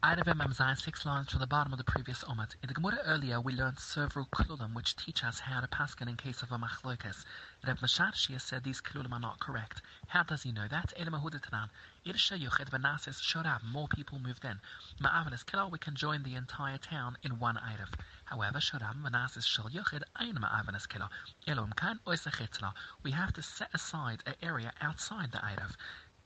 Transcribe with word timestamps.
Of 0.00 0.26
Mem 0.36 0.54
six 0.76 1.04
lines 1.04 1.30
from 1.30 1.40
the 1.40 1.46
bottom 1.48 1.72
of 1.72 1.78
the 1.78 1.84
previous 1.84 2.22
Omet. 2.22 2.54
In 2.62 2.68
the 2.68 2.74
Gemara 2.74 3.00
earlier, 3.04 3.40
we 3.40 3.52
learned 3.52 3.80
several 3.80 4.26
klulim 4.26 4.72
which 4.72 4.94
teach 4.94 5.24
us 5.24 5.40
how 5.40 5.60
to 5.60 5.66
paskin 5.66 6.08
in 6.08 6.16
case 6.16 6.40
of 6.40 6.52
a 6.52 6.56
machlokas. 6.56 7.24
Reb 7.66 7.78
Masharshia 7.80 8.40
said 8.40 8.62
these 8.62 8.80
klulim 8.80 9.10
are 9.10 9.18
not 9.18 9.40
correct. 9.40 9.82
How 10.06 10.22
does 10.22 10.44
he 10.44 10.52
know 10.52 10.68
that? 10.68 10.92
Elam 10.96 11.14
Ahudatanan. 11.14 11.70
Irsha 12.06 12.40
Yuchid 12.40 12.70
Vanasis 12.70 13.20
Shorab. 13.20 13.64
More 13.64 13.88
people 13.88 14.20
moved 14.20 14.44
in. 14.44 14.60
Ma'avanis 15.00 15.44
Kila, 15.44 15.66
we 15.66 15.80
can 15.80 15.96
join 15.96 16.22
the 16.22 16.36
entire 16.36 16.78
town 16.78 17.18
in 17.24 17.40
one 17.40 17.56
Erev. 17.56 17.92
However, 18.24 18.60
Shorab 18.60 19.02
Vanasis 19.02 19.46
Shal 19.46 19.68
Yuchid 19.68 20.04
Ein 20.14 20.36
Ma'avanis 20.36 20.88
Kila. 20.88 21.10
Elom 21.48 21.74
Kan 21.74 21.98
Oisachitla. 22.06 22.72
We 23.02 23.10
have 23.10 23.32
to 23.32 23.42
set 23.42 23.70
aside 23.74 24.22
an 24.26 24.34
area 24.42 24.72
outside 24.80 25.32
the 25.32 25.38
Erev. 25.38 25.74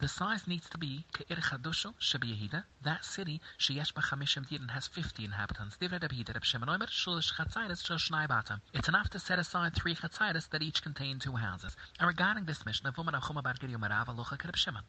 The 0.03 0.09
size 0.09 0.49
needs 0.49 0.69
to 0.71 0.79
be 0.79 1.05
Ke'ir 1.15 1.37
Chadusho 1.37 1.95
Shebiyehida, 2.01 2.65
that 2.83 3.05
city, 3.05 3.41
Sheyesh 3.57 3.93
B'chamishim 3.93 4.49
Yidin 4.49 4.71
has 4.71 4.89
50 4.89 5.25
inhabitants. 5.25 5.77
Divrei 5.77 6.03
Rabbi 6.03 6.17
Yida, 6.17 6.35
Reb 6.35 6.45
Shimon 6.45 6.69
Omer, 6.69 6.87
Shulish 6.87 7.33
Chatzaitis, 7.35 7.87
Shul 7.87 7.99
Shnai 7.99 8.27
Batam. 8.27 8.61
It's 8.75 8.89
enough 8.89 9.11
to 9.11 9.21
set 9.21 9.39
aside 9.39 9.77
three 9.77 9.95
Chatzaitis 9.95 10.49
that 10.49 10.61
each 10.61 10.83
contain 10.83 11.21
two 11.21 11.37
houses. 11.37 11.77
And 12.01 12.09
regarding 12.09 12.47
this 12.47 12.67
mission, 12.67 12.91
Vuman 12.91 13.15
Achuma 13.15 13.45
Bar 13.45 13.55
Giri 13.61 13.75
Umarav, 13.75 14.07
Alocha 14.07 14.45
Reb 14.45 14.57
Shimon. 14.57 14.83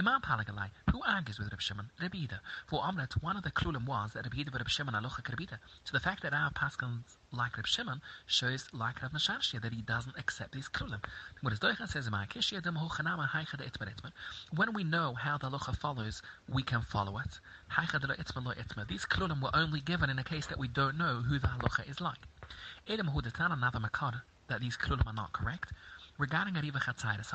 Imam 0.00 0.20
Palagalai, 0.22 0.70
who 0.92 1.02
argues 1.02 1.40
with 1.40 1.50
Reb 1.50 1.60
Shimon, 1.60 1.90
Rabbi 2.00 2.18
For 2.68 2.80
Omlet, 2.80 3.20
one 3.20 3.36
of 3.36 3.42
the 3.42 3.50
klulim 3.50 3.84
was 3.84 4.12
that 4.12 4.22
Rabbi 4.22 4.36
Yida 4.36 4.54
Reb 4.54 4.68
Shimon 4.68 4.94
alocha 4.94 5.28
Rabbi 5.28 5.56
So 5.82 5.90
the 5.90 5.98
fact 5.98 6.22
that 6.22 6.32
our 6.32 6.52
Paschals 6.52 7.16
like 7.32 7.56
Reb 7.56 7.66
Shimon 7.66 8.00
shows 8.26 8.68
like 8.72 9.02
Rav 9.02 9.10
Masharshia 9.10 9.60
that 9.60 9.72
he 9.72 9.82
doesn't 9.82 10.16
accept 10.16 10.52
these 10.52 10.68
klulim. 10.68 11.02
What 11.40 11.52
is 11.52 11.58
Doichan 11.58 11.88
says 11.88 12.08
when 14.54 14.72
we 14.72 14.84
know 14.84 15.14
how 15.14 15.36
the 15.36 15.50
halacha 15.50 15.76
follows, 15.76 16.22
we 16.48 16.62
can 16.62 16.82
follow 16.82 17.18
it. 17.18 17.40
These 18.88 19.04
klulim 19.06 19.42
were 19.42 19.50
only 19.52 19.80
given 19.80 20.10
in 20.10 20.18
a 20.20 20.24
case 20.24 20.46
that 20.46 20.60
we 20.60 20.68
don't 20.68 20.96
know 20.96 21.22
who 21.22 21.40
the 21.40 21.48
halacha 21.48 21.90
is 21.90 22.00
like. 22.00 22.20
Edom 22.86 23.08
Hudatan 23.08 23.52
another 23.52 23.80
makar 23.80 24.22
that 24.46 24.60
these 24.60 24.76
klulim 24.76 25.08
are 25.08 25.12
not 25.12 25.32
correct. 25.32 25.72
Regarding 26.18 26.54
Ariva 26.54 26.80
Chatzairis, 26.80 27.32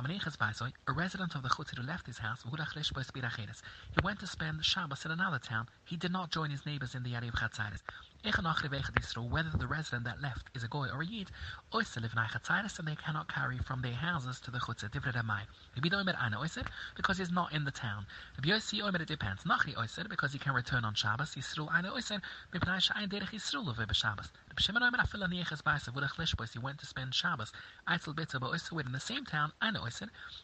a 0.87 0.91
resident 0.91 1.35
of 1.35 1.41
the 1.41 1.47
Chutzir 1.47 1.77
who 1.77 1.83
left 1.83 2.05
his 2.05 2.17
house, 2.17 2.43
he 2.43 4.01
went 4.03 4.19
to 4.19 4.27
spend 4.27 4.65
Shabbos 4.65 5.05
in 5.05 5.11
another 5.11 5.39
town. 5.39 5.69
He 5.85 5.95
did 5.95 6.11
not 6.11 6.31
join 6.31 6.49
his 6.49 6.65
neighbors 6.65 6.93
in 6.93 7.03
the 7.03 7.15
area 7.15 7.29
of 7.29 7.35
Chatzairis. 7.35 7.81
Whether 8.25 9.49
the 9.57 9.67
resident 9.67 10.05
that 10.05 10.21
left 10.21 10.47
is 10.55 10.63
a 10.63 10.69
goy 10.69 10.87
or 10.87 11.01
a 11.01 11.05
yid, 11.05 11.29
and 11.73 12.87
they 12.87 12.95
cannot 12.95 13.27
carry 13.27 13.57
from 13.57 13.81
their 13.81 13.91
houses 13.93 14.39
to 14.39 14.51
the 14.51 14.59
Chutzir. 14.59 14.89
Divrei 14.89 15.13
Ramai. 15.13 15.41
Rabbi 15.75 15.89
Doimer 15.89 16.15
Ana 16.17 16.39
oyster 16.39 16.63
because 16.95 17.17
he's 17.17 17.31
not 17.31 17.51
in 17.51 17.65
the 17.65 17.71
town. 17.71 18.05
Rabbi 18.37 18.55
Yossi 18.55 18.81
Oimer 18.81 19.01
it 19.01 19.09
depends. 19.09 19.43
Nachi 19.43 19.77
oyster 19.77 20.05
because 20.09 20.31
he 20.31 20.39
can 20.39 20.53
return 20.53 20.85
on 20.85 20.93
Shabbos. 20.93 21.35
Yisrael 21.35 21.69
Ana 21.73 21.91
oyster 21.93 22.21
mipnai 22.53 22.79
sha'ayin 22.79 23.09
derech 23.09 23.31
Yisrael 23.31 23.65
love 23.65 23.75
b'Shabbos. 23.75 24.29
Rabbi 24.47 24.61
Shimon 24.61 24.83
Oimer 24.83 24.99
afil 24.99 25.27
aniyeches 25.27 25.61
ba'isa 25.61 25.91
v'udach 25.91 26.15
lishbois. 26.15 26.53
He 26.53 26.59
went 26.59 26.79
to 26.79 26.85
spend 26.85 27.13
Shabbos. 27.13 27.51
Eitzel 27.89 28.15
bitter 28.15 28.39
ba'oyster 28.39 28.85
in 28.85 28.93
the 28.93 29.01
same 29.01 29.25
town, 29.25 29.51
know 29.61 29.85
I 29.85 29.89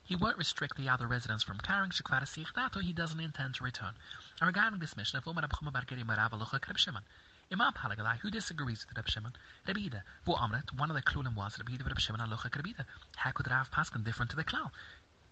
he 0.03 0.17
won't 0.17 0.37
restrict 0.37 0.75
the 0.75 0.89
other 0.89 1.07
residents 1.07 1.43
from 1.45 1.59
carrying 1.59 1.91
Shekvar 1.91 2.23
Sichdato, 2.23 2.81
he 2.81 2.91
doesn't 2.91 3.21
intend 3.21 3.55
to 3.55 3.63
return. 3.63 3.93
And 4.41 4.47
regarding 4.47 4.79
this 4.79 4.97
mission, 4.97 5.17
of 5.17 5.27
Umar 5.27 5.43
Abchum 5.45 5.71
Bar 5.71 5.83
Geri 5.87 6.03
Marav 6.03 6.77
Shimon, 6.77 7.03
Imam 7.51 7.73
Halagalai, 7.73 8.19
who 8.19 8.29
disagrees 8.29 8.85
with 8.87 8.95
Reb 8.95 9.09
Shimon, 9.09 9.33
Rebbe 9.65 9.79
Ida, 9.79 10.03
Vu 10.23 10.33
Amret, 10.33 10.71
one 10.77 10.91
of 10.91 10.95
the 10.95 11.01
Klulim 11.01 11.33
was 11.35 11.57
Rebbe 11.57 11.73
Ida 11.73 11.83
Reb 11.83 11.99
Shimon 11.99 12.21
Alocha 12.21 12.47
Kreb 12.47 12.67
Ida. 12.69 12.85
How 13.15 13.31
could 13.31 13.49
Rav 13.49 13.71
Paskin 13.71 14.03
different 14.03 14.29
to 14.29 14.37
the 14.37 14.43
Klal? 14.43 14.69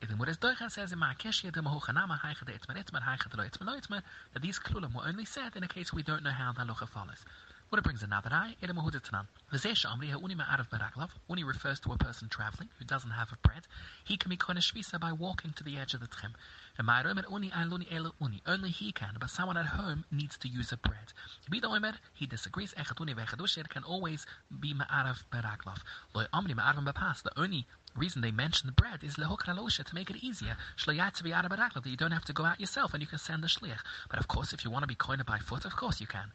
Even 0.01 0.17
what 0.17 0.27
is 0.27 0.37
Doicha 0.37 0.71
says 0.71 0.91
in 0.91 0.97
Ma'akesh 0.97 1.43
Yedem 1.43 1.71
Hochanama 1.71 2.19
Haicha 2.19 2.43
de 2.43 2.53
Itzmer 2.53 2.75
Itzmer 2.83 3.03
Haicha 3.03 3.37
Lo 3.37 3.43
Itzmer 3.43 3.91
Lo 3.91 3.99
that 4.33 4.41
these 4.41 4.57
Klulim 4.57 4.95
were 4.95 5.05
only 5.05 5.25
said 5.25 5.55
in 5.55 5.63
a 5.63 5.67
case 5.67 5.93
we 5.93 6.01
don't 6.01 6.23
know 6.23 6.31
how 6.31 6.51
the 6.53 6.61
Alocha 6.61 6.89
follows. 6.89 7.23
What 7.69 7.79
it 7.79 7.83
brings 7.83 8.01
another 8.01 8.29
eye, 8.31 8.55
it 8.61 8.69
mahuditanan. 8.69 9.27
V'zesha 9.51 9.87
amri 9.87 10.09
ha'uni 10.09 10.35
ma'arav 10.35 10.69
baraklav. 10.69 11.09
Uni 11.27 11.43
refers 11.43 11.81
to 11.81 11.91
a 11.91 11.97
person 11.97 12.29
traveling 12.29 12.69
who 12.79 12.85
doesn't 12.85 13.09
have 13.09 13.33
a 13.33 13.35
bread. 13.45 13.67
He 14.05 14.15
can 14.15 14.29
be 14.29 14.37
kona 14.37 14.61
shvisa 14.61 14.97
by 14.97 15.11
walking 15.11 15.51
to 15.57 15.65
the 15.65 15.77
edge 15.77 15.93
of 15.93 15.99
the 15.99 16.07
tchem. 16.07 16.31
V'ma'arom 16.79 17.21
uni 17.29 17.49
aluni 17.49 17.85
elu 17.91 18.13
uni. 18.21 18.41
Only 18.45 18.69
he 18.69 18.93
can, 18.93 19.17
but 19.19 19.29
someone 19.29 19.57
at 19.57 19.65
home 19.65 20.05
needs 20.09 20.37
to 20.37 20.47
use 20.47 20.71
a 20.71 20.77
bread. 20.77 21.11
Bida 21.51 21.65
omer, 21.65 21.95
he 22.13 22.25
disagrees. 22.25 22.73
Echat 22.75 23.01
uni 23.01 23.13
can 23.69 23.83
always 23.83 24.25
be 24.61 24.73
ma'arav 24.73 25.21
baraklav. 25.29 25.79
Lo 26.15 26.23
amri 26.33 26.55
ma'arav 26.55 26.85
b'pas. 26.85 27.21
The 27.23 27.37
only 27.37 27.67
reason 27.97 28.21
they 28.21 28.31
mention 28.31 28.67
the 28.67 28.73
bread 28.73 29.03
is 29.03 29.15
lehokra 29.15 29.85
to 29.85 29.95
make 29.95 30.09
it 30.09 30.17
easier. 30.17 30.55
Shloyat 30.77 31.15
to 31.15 31.23
be 31.23 31.31
that 31.31 31.81
you 31.85 31.97
don't 31.97 32.11
have 32.11 32.25
to 32.25 32.33
go 32.33 32.45
out 32.45 32.59
yourself 32.59 32.93
and 32.93 33.01
you 33.01 33.07
can 33.07 33.17
send 33.17 33.43
the 33.43 33.47
shliach. 33.47 33.79
But 34.09 34.19
of 34.19 34.27
course, 34.27 34.53
if 34.53 34.63
you 34.63 34.71
want 34.71 34.83
to 34.83 34.87
be 34.87 34.95
koina 34.95 35.25
by 35.25 35.39
foot, 35.39 35.65
of 35.65 35.75
course 35.75 35.99
you 35.99 36.07
can. 36.07 36.31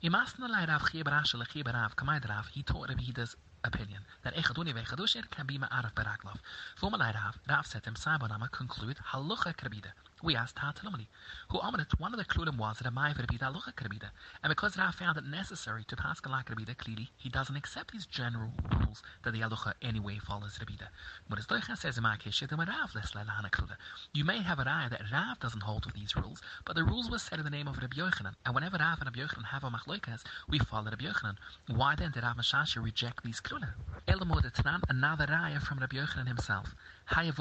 Im 0.00 0.14
Asna 0.14 0.46
lei 0.46 0.64
Rav 0.66 0.90
Chieb 0.90 1.08
Rashi 1.08 1.38
le 1.38 1.46
Chieb 1.46 1.66
Rav, 1.68 1.94
kamay 1.94 2.20
drav, 2.20 2.50
hi 2.52 2.62
tor 2.62 2.90
ev 2.90 2.98
hides 3.00 3.34
opinion. 3.64 4.04
Der 4.22 4.34
ech 4.36 4.50
aduni 4.52 4.74
vei 4.74 4.84
chadush 4.84 5.16
er 5.16 5.24
kabima 5.32 5.70
arav 5.72 5.94
baraglov. 5.94 6.36
Fuma 6.76 6.98
lei 6.98 7.12
Rav, 7.12 7.38
Rav 7.46 7.64
set 7.64 7.86
im 7.86 7.96
Saibonama 7.96 8.50
conclude 8.50 9.00
halucha 9.12 9.54
krabide. 9.54 9.94
We 10.22 10.34
asked 10.34 10.56
Tatalumani, 10.56 11.08
who 11.50 11.58
Amrit, 11.58 12.00
one 12.00 12.14
of 12.14 12.18
the 12.18 12.24
Klulim 12.24 12.56
was 12.56 12.78
that 12.78 12.86
a 12.86 12.90
Mai 12.90 13.12
Rabida 13.12 13.52
Krabida. 13.74 14.10
And 14.42 14.50
because 14.50 14.78
Rav 14.78 14.94
found 14.94 15.18
it 15.18 15.26
necessary 15.26 15.84
to 15.84 15.96
pass 15.96 16.20
Galak 16.20 16.46
Rabida 16.46 16.76
clearly, 16.78 17.10
he 17.18 17.28
doesn't 17.28 17.54
accept 17.54 17.92
these 17.92 18.06
general 18.06 18.50
rules 18.72 19.02
that 19.24 19.32
the 19.32 19.40
Halucha 19.40 19.74
anyway 19.82 20.18
follows 20.18 20.58
Rabida. 20.58 20.88
But 21.28 21.38
as 21.38 21.46
Doicha 21.46 21.76
says 21.76 21.98
in 21.98 22.04
Leslelahana 22.04 23.50
Kluda. 23.50 23.76
You 24.14 24.24
may 24.24 24.40
have 24.40 24.58
a 24.58 24.64
Raya 24.64 24.88
that 24.88 25.02
Rav 25.12 25.38
doesn't 25.38 25.62
hold 25.62 25.82
to 25.82 25.92
these 25.92 26.16
rules, 26.16 26.40
but 26.64 26.76
the 26.76 26.84
rules 26.84 27.10
were 27.10 27.18
said 27.18 27.38
in 27.38 27.44
the 27.44 27.50
name 27.50 27.68
of 27.68 27.76
Rabbi 27.76 27.96
Yochanan. 27.96 28.36
And 28.46 28.54
whenever 28.54 28.78
Rav 28.78 29.02
and 29.02 29.14
Rabbi 29.14 29.18
Yochanan 29.18 29.44
have 29.44 29.64
a 29.64 29.70
Machloikas, 29.70 30.22
we 30.48 30.58
follow 30.60 30.90
Rabbi 30.90 31.04
Yochanan. 31.04 31.36
Why 31.68 31.94
then 31.94 32.12
did 32.12 32.22
Rav 32.22 32.38
Mashashi 32.38 32.82
reject 32.82 33.22
these 33.22 33.42
Klulim? 33.42 33.74
Elamod 34.08 34.50
Tanan, 34.54 34.82
another 34.88 35.26
raya 35.26 35.60
from 35.60 35.78
Rabbi 35.78 35.96
Yochanan 35.98 36.26
himself. 36.26 36.74
Until 37.08 37.32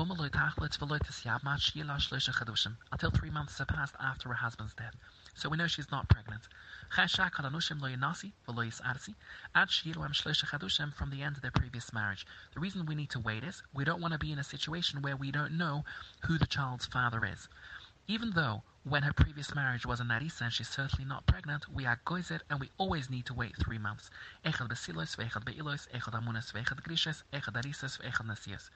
three 3.12 3.32
months 3.32 3.58
have 3.58 3.68
passed 3.68 3.96
after 4.00 4.30
her 4.30 4.36
husband's 4.36 4.76
death. 4.76 4.96
So 5.34 5.50
we 5.50 5.58
know 5.58 5.66
she's 5.68 5.90
not 5.90 6.08
pregnant. 6.08 6.44
From 6.96 7.08
the 11.10 11.24
end 11.24 11.36
of 11.36 11.42
their 11.42 11.52
previous 11.52 11.92
marriage. 11.94 12.28
The 12.54 12.60
reason 12.60 12.86
we 12.86 12.96
need 12.96 13.10
to 13.10 13.20
wait 13.20 13.44
is 13.44 13.64
we 13.74 13.84
don't 13.84 14.02
want 14.02 14.12
to 14.14 14.20
be 14.20 14.32
in 14.32 14.38
a 14.38 14.44
situation 14.44 15.02
where 15.02 15.18
we 15.18 15.32
don't 15.32 15.58
know 15.58 15.84
who 16.22 16.38
the 16.38 16.46
child's 16.46 16.86
father 16.86 17.26
is. 17.26 17.50
Even 18.08 18.32
though 18.32 18.64
when 18.84 19.02
her 19.02 19.14
previous 19.14 19.56
marriage 19.56 19.84
was 19.84 20.00
a 20.00 20.04
narisa 20.04 20.42
and 20.42 20.54
she's 20.54 20.70
certainly 20.70 21.06
not 21.06 21.26
pregnant, 21.26 21.68
we 21.68 21.88
are 21.88 22.00
goizer 22.06 22.40
and 22.52 22.60
we 22.60 22.70
always 22.78 23.10
need 23.10 23.26
to 23.26 23.34
wait 23.34 23.56
three 23.58 23.80
months. 23.80 24.12
Echad 24.46 24.70
besilos, 24.70 25.16
vechad 25.16 25.44
beilos, 25.44 25.90
echad 25.90 26.14
amunas, 26.14 26.54
vechad 26.54 26.84
grishes, 26.84 27.24
echad 27.34 27.56
arisas, 27.56 27.98
vechad 27.98 28.28
nasias. 28.28 28.70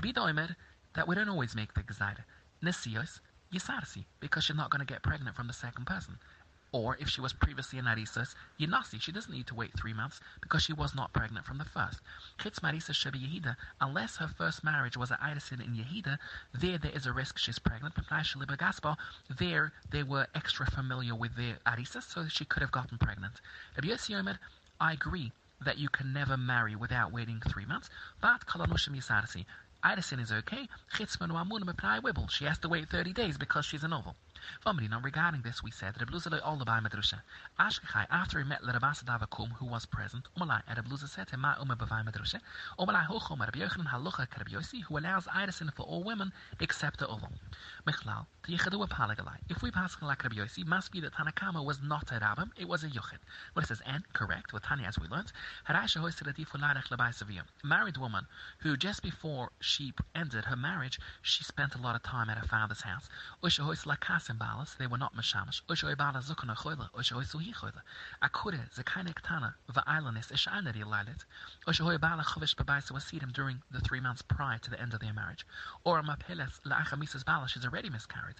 Be 0.00 0.12
oimer 0.12 0.54
that 0.94 1.08
we 1.08 1.16
don't 1.16 1.28
always 1.28 1.56
make 1.56 1.74
the 1.74 1.82
gezaida. 1.82 2.22
Nasios, 2.62 3.18
yisarsi, 3.52 4.04
because 4.20 4.44
she's 4.44 4.54
not 4.54 4.70
going 4.70 4.86
to 4.86 4.92
get 4.92 5.02
pregnant 5.02 5.34
from 5.34 5.48
the 5.48 5.52
second 5.52 5.86
person. 5.86 6.16
Or 6.72 6.96
if 7.00 7.08
she 7.08 7.20
was 7.20 7.32
previously 7.32 7.80
a 7.80 7.82
Narisus, 7.82 8.34
Yinasi, 8.58 9.00
she 9.00 9.10
doesn't 9.10 9.32
need 9.32 9.48
to 9.48 9.56
wait 9.56 9.72
three 9.76 9.92
months 9.92 10.20
because 10.40 10.62
she 10.62 10.72
was 10.72 10.94
not 10.94 11.12
pregnant 11.12 11.44
from 11.44 11.58
the 11.58 11.64
first. 11.64 12.00
Chitz 12.38 12.60
Marisa 12.60 12.94
Sheba 12.94 13.18
Yehida, 13.18 13.56
unless 13.80 14.18
her 14.18 14.28
first 14.28 14.62
marriage 14.62 14.96
was 14.96 15.10
at 15.10 15.20
Idasin 15.20 15.60
in 15.60 15.74
Yehida, 15.74 16.18
there 16.54 16.78
there 16.78 16.92
is 16.92 17.06
a 17.06 17.12
risk 17.12 17.38
she's 17.38 17.58
pregnant. 17.58 17.94
There 19.28 19.72
they 19.90 20.02
were 20.04 20.28
extra 20.34 20.66
familiar 20.66 21.14
with 21.16 21.34
their 21.34 21.58
Arisis, 21.66 22.04
so 22.04 22.28
she 22.28 22.44
could 22.44 22.62
have 22.62 22.70
gotten 22.70 22.98
pregnant. 22.98 23.40
Rabbi 23.76 23.88
Yossi 23.88 24.38
I 24.80 24.92
agree 24.92 25.32
that 25.60 25.78
you 25.78 25.88
can 25.88 26.12
never 26.12 26.36
marry 26.36 26.76
without 26.76 27.12
waiting 27.12 27.40
three 27.40 27.66
months, 27.66 27.90
but 28.20 28.46
Kalanushim 28.46 28.96
Yisarsi, 28.96 29.44
Idasin 29.82 30.20
is 30.20 30.30
okay. 30.30 30.68
Chitzman 30.94 31.30
Wibble. 31.30 32.30
She 32.30 32.44
has 32.44 32.58
to 32.58 32.68
wait 32.68 32.90
30 32.90 33.12
days 33.12 33.38
because 33.38 33.64
she's 33.64 33.82
a 33.82 33.88
novel. 33.88 34.14
Vamrinan, 34.64 35.04
regarding 35.04 35.42
this, 35.42 35.62
we 35.62 35.70
said 35.70 35.94
that 35.94 36.06
Rebluza 36.06 36.40
all 36.42 36.56
the 36.56 36.64
by 36.64 36.80
Medrusha. 36.80 37.20
Ashkechai, 37.58 38.06
after 38.10 38.38
he 38.38 38.44
met 38.44 38.62
Lerabasa 38.62 39.04
Davakum, 39.04 39.52
who 39.52 39.66
was 39.66 39.84
present, 39.84 40.28
Umalai, 40.38 40.62
and 40.66 40.98
said 41.10 41.28
Ma 41.38 41.56
Ume 41.58 41.76
Bavai 41.76 42.04
Medrusha, 42.04 42.40
Umalai 42.78 43.06
Hochom, 43.06 43.40
Rabbi 43.40 43.58
Yochanan 43.58 43.88
Halucha 43.88 44.26
Kerbiosi, 44.28 44.82
who 44.82 44.98
allows 44.98 45.26
Irisin 45.26 45.72
for 45.74 45.82
all 45.82 46.02
women 46.02 46.32
except 46.58 46.98
the 46.98 47.06
Oval. 47.06 47.32
If 49.48 49.62
we 49.62 49.70
pass 49.70 49.96
like 50.02 50.22
Rabbi 50.24 50.36
Yossi, 50.36 50.66
must 50.66 50.92
be 50.92 51.00
that 51.00 51.12
Tanakama 51.12 51.64
was 51.64 51.80
not 51.82 52.10
a 52.10 52.20
Rabbim, 52.20 52.50
it 52.56 52.66
was 52.66 52.82
a 52.82 52.88
Yochid. 52.88 53.18
What 53.52 53.64
it 53.64 53.68
says, 53.68 53.82
and 53.84 54.10
correct, 54.12 54.52
with 54.52 54.62
Tanya 54.62 54.86
as 54.86 54.98
we 54.98 55.06
learned, 55.08 55.32
Harasha 55.68 55.98
Hoisadati 55.98 56.46
Fularech 56.46 56.88
Labai. 56.88 57.42
Married 57.62 57.96
woman 57.98 58.26
who 58.58 58.76
just 58.76 59.02
before 59.02 59.50
she 59.70 59.94
ended 60.16 60.44
her 60.46 60.56
marriage, 60.56 60.98
she 61.22 61.44
spent 61.44 61.76
a 61.76 61.78
lot 61.78 61.94
of 61.94 62.02
time 62.02 62.28
at 62.28 62.36
her 62.38 62.46
father's 62.46 62.80
house. 62.80 63.08
Balas, 63.40 64.74
they 64.78 64.86
were 64.88 64.98
not 64.98 65.14
mashamish. 65.14 65.62
Ushoy 65.68 65.96
bala 65.96 66.18
zukana 66.18 66.56
choyle, 66.56 66.90
ushoy 66.90 67.24
suhi 67.24 67.54
choyle. 67.54 67.80
Akure 68.20 68.58
zekane 68.74 69.14
ktana 69.14 69.54
va'ailanis 69.72 70.32
ishanari 70.32 70.82
lalit. 70.82 71.24
Ushoy 71.68 72.00
bala 72.00 72.24
chovish 72.24 72.56
babaisa 72.56 72.90
wasidim 72.90 73.32
during 73.32 73.62
the 73.70 73.80
three 73.80 74.00
months 74.00 74.22
prior 74.22 74.58
to 74.58 74.70
the 74.70 74.80
end 74.80 74.92
of 74.92 74.98
their 74.98 75.12
marriage. 75.12 75.46
Or 75.84 76.02
she's 77.46 77.64
already 77.64 77.90
miscarried. 77.90 78.36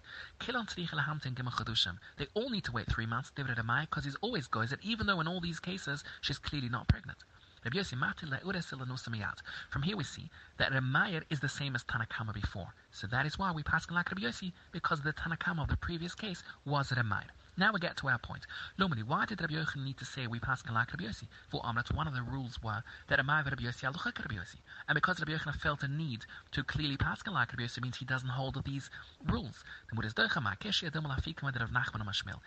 They 2.16 2.26
all 2.34 2.50
need 2.50 2.64
to 2.64 2.72
wait 2.72 2.86
three 2.88 3.06
months, 3.06 3.30
because 3.30 4.04
he's 4.04 4.16
always 4.16 4.46
goes 4.48 4.70
that 4.70 4.82
even 4.82 5.06
though 5.06 5.20
in 5.20 5.28
all 5.28 5.40
these 5.40 5.60
cases 5.60 6.02
she's 6.20 6.38
clearly 6.38 6.68
not 6.68 6.88
pregnant. 6.88 7.18
From 7.62 7.72
here 9.82 9.96
we 9.96 10.04
see 10.04 10.30
that 10.56 10.72
Ramayr 10.72 11.22
is 11.28 11.40
the 11.40 11.48
same 11.48 11.74
as 11.74 11.84
Tanakama 11.84 12.32
before. 12.32 12.72
So 12.90 13.06
that 13.08 13.26
is 13.26 13.38
why 13.38 13.52
we 13.52 13.62
pass 13.62 13.90
like 13.90 14.10
Rabbi 14.10 14.22
Yossi, 14.22 14.52
because 14.72 15.02
the 15.02 15.12
Tanakama 15.12 15.64
of 15.64 15.68
the 15.68 15.76
previous 15.76 16.14
case 16.14 16.42
was 16.64 16.90
Ramayr. 16.90 17.28
Now 17.58 17.72
we 17.74 17.80
get 17.80 17.98
to 17.98 18.08
our 18.08 18.18
point. 18.18 18.46
Normally, 18.78 19.02
why 19.02 19.26
did 19.26 19.42
Rabbi 19.42 19.52
Yochanan 19.52 19.84
need 19.84 19.98
to 19.98 20.06
say 20.06 20.26
we 20.26 20.40
pass 20.40 20.62
like 20.72 20.90
Rabbi 20.92 21.04
Yossi? 21.04 21.28
For 21.50 21.60
Amrat, 21.60 21.94
one 21.94 22.08
of 22.08 22.14
the 22.14 22.22
rules 22.22 22.58
were 22.62 22.82
that 23.08 23.18
Amai 23.18 23.44
Rabbi 23.44 23.64
Yossi 23.64 23.84
aluchak 23.84 24.18
Rabbi 24.18 24.36
Yossi. 24.36 24.56
And 24.88 24.94
because 24.94 25.18
Rabbi 25.20 25.32
Yochanan 25.32 25.56
felt 25.56 25.82
a 25.82 25.88
need 25.88 26.24
to 26.52 26.64
clearly 26.64 26.96
pass 26.96 27.20
like 27.26 27.52
Rabbi 27.52 27.64
Yossi 27.64 27.82
means 27.82 27.98
he 27.98 28.06
doesn't 28.06 28.30
hold 28.30 28.64
these 28.64 28.88
rules. 29.26 29.62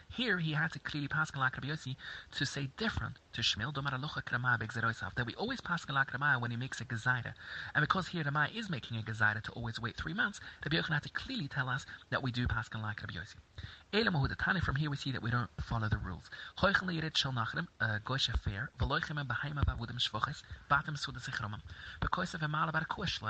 Here 0.09 0.39
he 0.39 0.53
had 0.53 0.71
to 0.71 0.79
clearly 0.79 1.07
pass 1.07 1.35
like 1.35 1.57
Rabbi 1.57 1.67
Yossi 1.67 1.95
to 2.31 2.45
say 2.47 2.69
different 2.77 3.19
to 3.33 3.41
Shmuel, 3.41 3.73
that 5.15 5.25
we 5.25 5.35
always 5.35 5.61
pass 5.61 5.85
like 5.89 6.13
Ramah 6.13 6.39
when 6.39 6.51
he 6.51 6.57
makes 6.57 6.81
a 6.81 6.85
gezaida. 6.85 7.33
And 7.75 7.81
because 7.81 8.07
here 8.07 8.23
Ramah 8.23 8.49
is 8.55 8.69
making 8.69 8.97
a 8.97 9.01
gezaida 9.01 9.41
to 9.43 9.51
always 9.51 9.79
wait 9.79 9.97
three 9.97 10.13
months, 10.13 10.39
Rabbi 10.65 10.77
Yochanan 10.77 10.93
had 10.93 11.03
to 11.03 11.09
clearly 11.09 11.47
tell 11.47 11.69
us 11.69 11.85
that 12.09 12.23
we 12.23 12.31
do 12.31 12.47
pass 12.47 12.69
like 12.73 13.01
Rabbi 13.01 13.13
Yossi. 13.13 13.35
From 13.93 14.75
here 14.75 14.89
we 14.89 14.97
see 14.97 15.11
that 15.11 15.21
we 15.21 15.29
don't 15.29 15.51
follow 15.61 15.87
the 15.87 15.99
rules. 15.99 16.23
Uh, 16.59 16.79
because 22.01 22.33
of 22.33 22.41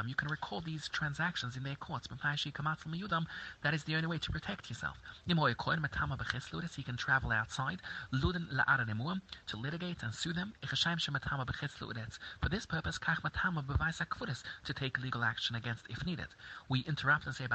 you 0.07 0.15
can 0.15 0.29
recall 0.29 0.61
these 0.61 0.87
transactions 0.87 1.57
in 1.57 1.63
their 1.63 1.75
courts. 1.75 2.07
That 2.07 3.73
is 3.73 3.83
the 3.83 3.95
only 3.95 4.07
way 4.07 4.17
to 4.19 4.31
protect 4.31 4.69
yourself. 4.69 4.97
He 5.25 6.83
can 6.83 6.95
travel 6.95 7.31
outside 7.33 7.81
to 8.13 9.57
litigate 9.57 9.92
and 10.01 10.15
sue 10.15 10.33
them. 10.33 10.53
For 10.65 12.49
this 12.49 12.65
purpose, 12.65 12.97
to 12.97 14.73
take 14.73 14.99
legal 14.99 15.23
action 15.23 15.55
against 15.55 15.85
if 15.89 16.05
needed. 16.05 16.27
We 16.69 16.79
interrupt 16.81 17.25
and 17.25 17.35
say, 17.35 17.47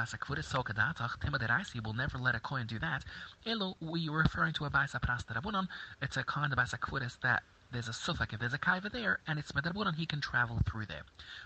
will 1.83 1.93
never 1.93 2.17
let 2.17 2.35
a 2.35 2.39
coin 2.39 2.67
do 2.67 2.79
that 2.79 3.03
Elo, 3.45 3.75
we 3.81 4.09
were 4.09 4.19
referring 4.19 4.53
to 4.53 4.65
a 4.65 4.69
Baisa 4.69 4.99
Prasta 4.99 5.33
Rabunan. 5.33 5.67
It's 6.01 6.17
a 6.17 6.23
kind 6.23 6.51
of 6.51 6.59
Baisa 6.59 6.77
Kvuris 6.77 7.19
that 7.21 7.43
there's 7.71 7.87
a 7.87 7.93
suffix, 7.93 8.33
if 8.33 8.39
there's 8.39 8.53
a 8.53 8.57
kaiva 8.57 8.91
there, 8.91 9.19
and 9.27 9.37
it's 9.37 9.51
medarbunan, 9.51 9.95
he 9.95 10.07
can 10.07 10.19
travel 10.21 10.59
through 10.65 10.87
there. 10.87 11.03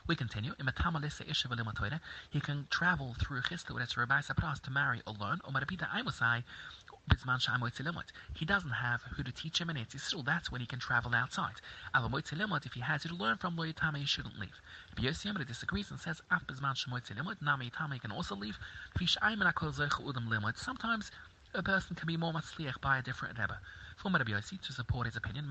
We 0.08 0.16
continue. 0.16 0.54
He 2.30 2.40
can 2.40 2.68
travel 2.70 3.16
through 3.20 3.42
Chislu, 3.42 3.82
it's 3.82 3.98
Rabbi 3.98 4.22
Sapras, 4.22 4.62
to 4.62 4.72
marry 4.72 5.02
alone, 5.06 5.42
or 5.44 5.52
Marabita 5.52 5.90
Aimusai, 5.90 6.44
he 8.36 8.46
doesn't 8.46 8.72
have 8.72 9.02
who 9.16 9.24
to 9.24 9.32
teach 9.32 9.60
him 9.60 9.70
in 9.70 9.76
Eretz 9.76 9.96
Yisrael. 9.96 10.26
That's 10.26 10.52
when 10.52 10.62
he 10.62 10.68
can 10.68 10.80
travel 10.80 11.14
outside. 11.14 11.56
If 11.94 12.74
he 12.74 12.80
has 12.80 13.04
who 13.04 13.10
to 13.10 13.16
learn 13.16 13.38
from, 13.38 13.56
Loyatama, 13.56 13.98
he 13.98 14.06
shouldn't 14.06 14.40
leave. 14.40 14.60
Yossi 14.98 15.32
Yamada 15.32 15.46
disagrees 15.46 15.92
and 15.92 16.00
says, 16.00 16.22
Nami 17.42 18.00
can 18.00 18.12
also 18.12 18.36
leave. 18.36 18.58
Sometimes 20.56 21.12
a 21.54 21.62
person 21.62 21.96
can 21.96 22.08
be 22.08 22.18
more 22.18 22.34
matzliach 22.34 22.82
by 22.82 22.98
a 22.98 23.02
different 23.02 23.38
Rebbe. 23.38 23.60
For 23.98 24.10
Rabbi 24.10 24.40
to 24.40 24.74
support 24.74 25.06
his 25.06 25.16
opinion, 25.16 25.48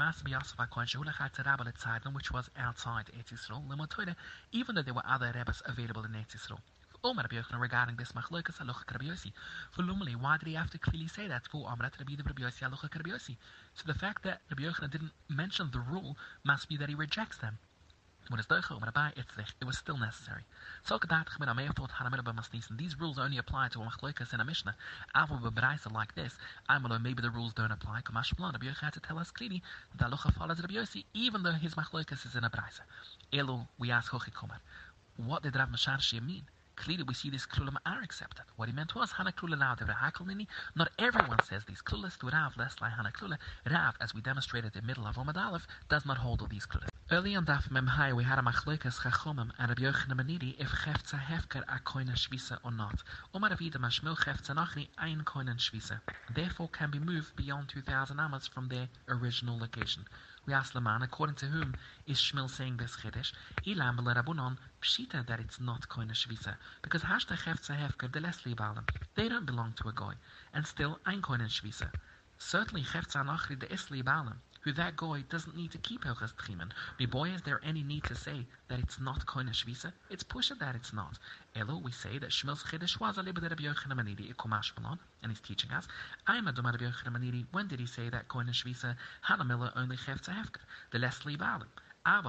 which 2.13 2.33
was 2.33 2.51
outside 2.57 3.07
Eretz 3.17 3.33
Yisrael, 3.33 4.07
even 4.53 4.75
though 4.75 4.83
there 4.83 4.95
were 4.95 5.07
other 5.07 5.33
Rebbes 5.35 5.63
available 5.67 6.05
in 6.05 6.13
Eretz 6.13 6.35
Yisrael. 6.37 6.61
Oh, 7.05 7.13
Rabbi 7.13 7.35
Yochanan 7.35 7.61
regarding 7.61 7.97
this 7.97 8.13
machlokas 8.13 8.59
halacha. 8.59 9.33
For 9.73 9.83
Lumali, 9.83 10.15
why 10.15 10.37
did 10.37 10.47
he 10.47 10.55
have 10.55 10.71
to 10.71 10.79
clearly 10.79 11.09
say 11.09 11.27
that? 11.27 11.49
For 11.49 11.67
Amrat 11.67 11.99
Rabbi 11.99 12.15
Rabbi 12.25 12.43
Yossi 12.43 12.63
halacha 12.63 12.95
Rabbi. 12.95 13.19
So 13.75 13.83
the 13.87 13.95
fact 13.95 14.23
that 14.23 14.41
Rabbi 14.49 14.63
Yochanan 14.63 14.93
didn't 14.93 15.11
mention 15.29 15.71
the 15.73 15.81
rule 15.81 16.17
must 16.45 16.69
be 16.69 16.77
that 16.77 16.89
he 16.89 16.95
rejects 16.95 17.39
them. 17.39 17.59
It 18.31 19.67
was 19.67 19.79
still 19.79 19.99
necessary. 19.99 20.43
So 20.85 20.97
Kad 21.01 21.27
Khmer 21.27 21.57
may 21.57 21.65
have 21.65 21.75
thought 21.75 21.91
Hanam 21.91 22.23
Bamasnesan. 22.23 22.79
These 22.79 23.01
rules 23.01 23.19
only 23.19 23.37
apply 23.37 23.67
to 23.71 23.81
a 23.81 23.85
machlokas 23.85 24.33
in 24.33 24.39
a 24.39 24.45
mishnah. 24.45 24.77
like 25.93 26.15
this, 26.15 26.39
I'm 26.69 26.85
alone, 26.85 27.03
maybe 27.03 27.21
the 27.21 27.31
rules 27.31 27.53
don't 27.53 27.73
apply. 27.73 28.03
Kamash 28.03 28.33
Rabbi 28.39 28.65
Yochanan 28.65 28.79
had 28.79 28.93
to 28.93 29.01
tell 29.01 29.19
us 29.19 29.33
clearly 29.33 29.61
that 29.99 30.09
halacha 30.09 30.33
follows 30.35 30.61
Rabbi 30.61 30.75
Yossi, 30.75 31.05
even 31.15 31.43
though 31.43 31.51
his 31.51 31.75
machlokas 31.75 32.25
is 32.25 32.37
in 32.37 32.45
a 32.45 32.51
brisa. 32.51 32.83
Elu, 33.33 33.67
we 33.77 33.91
ask 33.91 34.13
Hochikomar. 34.13 34.61
What 35.17 35.43
did 35.43 35.57
Rav 35.57 35.69
Masharshi 35.69 36.25
mean? 36.25 36.45
Clearly, 36.77 37.05
we 37.05 37.15
see 37.15 37.31
these 37.31 37.47
klulim 37.47 37.77
are 37.85 38.03
accepted. 38.03 38.45
What 38.57 38.69
he 38.69 38.75
meant 38.75 38.95
was 38.95 39.13
Hana 39.13 39.33
klula 39.33 39.59
lao 39.59 39.75
de 39.75 40.47
Not 40.75 40.91
everyone 40.99 41.41
says 41.41 41.65
these 41.65 41.83
klulas 41.83 42.19
to 42.19 42.29
Rav, 42.29 42.57
less 42.57 42.81
like 42.81 42.93
Hana 42.93 43.13
klula. 43.13 43.39
Rav, 43.71 43.97
as 44.01 44.15
we 44.15 44.21
demonstrated 44.21 44.75
in 44.75 44.81
the 44.81 44.87
middle 44.87 45.07
of 45.07 45.17
Omad 45.17 45.37
Aleph, 45.37 45.67
does 45.89 46.07
not 46.07 46.19
hold 46.19 46.41
all 46.41 46.49
these 46.49 46.67
klulas. 46.67 46.89
Early 47.11 47.37
on 47.37 47.45
Daf 47.47 47.69
Memhai, 47.69 48.15
we 48.15 48.25
had 48.25 48.39
a 48.39 48.43
machlekas 48.43 49.01
chachomim 49.01 49.51
and 49.59 49.69
Rabbi 49.69 49.83
Yochanan 49.83 50.19
Manidi 50.21 50.59
if 50.59 50.71
chefza 50.71 51.21
hefker 51.21 51.63
a 51.69 51.79
koina 51.81 52.15
shvisa 52.15 52.59
or 52.65 52.73
not. 52.73 53.03
Omar 53.35 53.51
Avida 53.51 53.77
mashmil 53.77 54.17
chefza 54.17 54.55
nachri 54.55 54.89
ein 54.99 55.23
koina 55.25 55.57
shvisa. 55.57 56.01
Therefore, 56.31 56.69
can 56.69 56.91
be 56.91 56.99
moved 56.99 57.37
beyond 57.37 57.69
2,000 57.69 58.19
amas 58.19 58.47
from 58.47 58.69
their 58.69 58.89
original 59.09 59.59
location. 59.59 60.07
We 60.47 60.55
ask 60.55 60.75
Laman, 60.75 61.03
according 61.03 61.37
to 61.37 61.47
whom 61.47 61.77
is 62.07 62.19
Shmuel 62.19 62.49
saying 62.49 62.79
this 62.79 62.97
Chiddush? 62.97 63.33
Ilam 63.67 63.99
Rabunon 63.99 64.57
Pshita 64.83 65.27
that 65.27 65.41
it's 65.41 65.61
not 65.61 65.89
Koina 65.89 66.13
Shvisa. 66.13 66.57
Because 66.83 67.03
Hashta 67.03 67.39
Hefza 67.39 67.77
Hefker, 67.77 68.13
the 68.13 68.21
Leslie 68.21 68.55
Balam, 68.55 68.85
they 69.15 69.29
don't 69.29 69.47
belong 69.47 69.75
to 69.81 69.89
a 69.89 69.93
Goy. 69.93 70.15
And 70.53 70.67
still, 70.67 70.99
Ein 71.07 71.23
Koina 71.23 71.49
Shvisa. 71.49 71.91
Certainly, 72.39 72.83
Hefza 72.83 73.25
Nachri, 73.25 73.59
the 73.59 73.67
Isli 73.67 74.03
Balam, 74.03 74.37
who 74.63 74.73
that 74.73 74.97
goy 74.97 75.23
doesn't 75.31 75.57
need 75.57 75.71
to 75.71 75.79
keep 75.79 76.05
Hilchas 76.05 76.35
Tchimen. 76.35 76.71
boy, 77.11 77.31
is 77.31 77.43
there 77.43 77.61
any 77.65 77.83
need 77.83 78.05
to 78.07 78.17
say 78.17 78.47
that 78.69 78.81
it's 78.81 79.01
not 79.01 79.25
Shvisa? 79.27 79.93
It's 80.11 80.25
pushed 80.25 80.59
that 80.59 80.75
it's 80.75 80.93
not. 80.93 81.19
Elo, 81.55 81.79
we 81.79 81.93
say 81.93 82.19
that 82.19 82.31
Shmuel's 82.31 82.65
Chiddush 82.65 82.99
was 82.99 83.17
a 83.19 83.23
libed 83.23 83.43
Rabbi 83.43 83.63
Yochanan 83.63 83.95
Manidi, 83.97 84.35
Ikumash 84.35 84.73
Malon, 84.77 84.99
and 85.23 85.31
he's 85.31 85.41
teaching 85.41 85.71
us. 85.71 85.87
I 86.27 86.37
am 86.37 86.49
a 86.49 86.53
Doma 86.53 86.73
Rabbi 86.73 86.85
Yochanan 86.85 87.17
Manidi. 87.17 87.47
When 87.53 87.69
did 87.69 87.81
he 87.81 87.87
say 87.87 88.09
that 88.09 88.29
Koine 88.29 88.51
Shvisa, 88.51 88.97
Hanamila 89.29 89.73
only 89.77 89.97
Chefza 89.97 90.31
Hefker, 90.31 90.63
the 90.91 90.99
Leslie 90.99 91.37
Balim? 91.37 91.69
And 92.05 92.25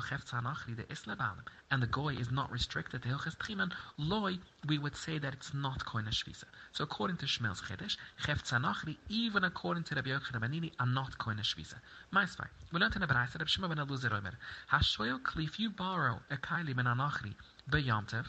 the 1.81 1.87
goy 1.89 2.13
is 2.15 2.29
not 2.29 2.51
restricted 2.51 3.01
to 3.01 3.09
Hilchas 3.09 3.35
Tchiman. 3.37 3.71
Loy, 3.97 4.37
we 4.67 4.77
would 4.77 4.95
say 4.95 5.17
that 5.17 5.33
it's 5.33 5.53
not 5.53 5.83
Koine 5.85 6.09
Shvisa. 6.09 6.43
So 6.73 6.83
according 6.83 7.17
to 7.17 7.25
Shmuel's 7.25 7.61
Chiddush, 7.61 7.97
Chefza 8.21 8.95
even 9.09 9.43
according 9.43 9.83
to 9.85 9.95
Rabbi 9.95 10.11
Yochanan 10.11 10.41
Benini, 10.41 10.71
are 10.79 10.85
not 10.85 11.17
Koine 11.17 11.41
Shvisa. 11.41 11.75
Maisvai, 12.13 12.47
we 12.71 12.79
learned 12.79 12.98
in 12.98 13.03
a 13.03 13.07
Braisa, 13.07 13.39
Rabbi 13.39 13.45
Shimon 13.45 13.69
ben 13.74 13.86
Eluzar 13.86 14.13
Omer, 14.13 14.38
Hashoyel 14.71 15.19
Kli, 15.24 15.45
if 15.45 15.59
you 15.59 15.71
borrow 15.71 16.19
a 16.29 16.38
Kaili 16.38 16.75
ben 16.75 16.86
Anachri, 16.86 17.33
Beyamtev, 17.71 18.25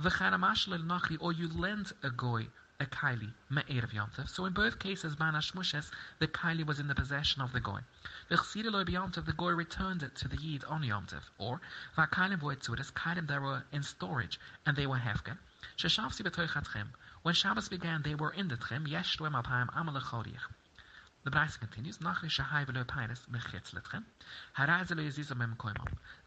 V'chanamashal 0.00 0.78
Nachri, 0.84 1.16
or 1.20 1.32
you 1.32 1.48
lend 1.48 1.92
a 2.04 2.10
goy 2.10 2.46
a 2.80 2.86
kaili 2.86 3.30
me'erev 3.50 3.92
yomtiv. 3.92 4.28
So 4.28 4.46
in 4.46 4.54
both 4.54 4.78
cases, 4.78 5.14
banash 5.14 5.54
mushes, 5.54 5.90
the 6.18 6.26
kaili 6.26 6.64
was 6.64 6.80
in 6.80 6.88
the 6.88 6.94
possession 6.94 7.42
of 7.42 7.52
the 7.52 7.60
goy. 7.60 7.80
The 8.30 8.36
the 8.36 9.34
goy 9.36 9.52
returned 9.52 10.02
it 10.02 10.16
to 10.16 10.28
the 10.28 10.38
yid 10.38 10.64
on 10.64 10.82
yomtiv. 10.82 11.20
Or 11.38 11.60
va'kailim 11.96 12.40
voitzudas, 12.40 12.90
kailim 12.92 13.26
that 13.28 13.42
were 13.42 13.64
in 13.70 13.82
storage 13.82 14.40
and 14.64 14.76
they 14.76 14.86
were 14.86 14.98
hefken. 14.98 15.36
Sheshavsi 15.76 16.22
b'toichatchem. 16.22 16.86
When 17.22 17.34
Shabbos 17.34 17.68
began, 17.68 18.02
they 18.02 18.14
were 18.14 18.30
in 18.32 18.48
the 18.48 18.56
tchem. 18.56 18.88
Yesh 18.88 19.18
tuem 19.18 19.40
alpayim 19.40 19.68
amalech 19.74 20.10
the 21.22 21.30
Braisa 21.30 21.58
continues, 21.60 21.98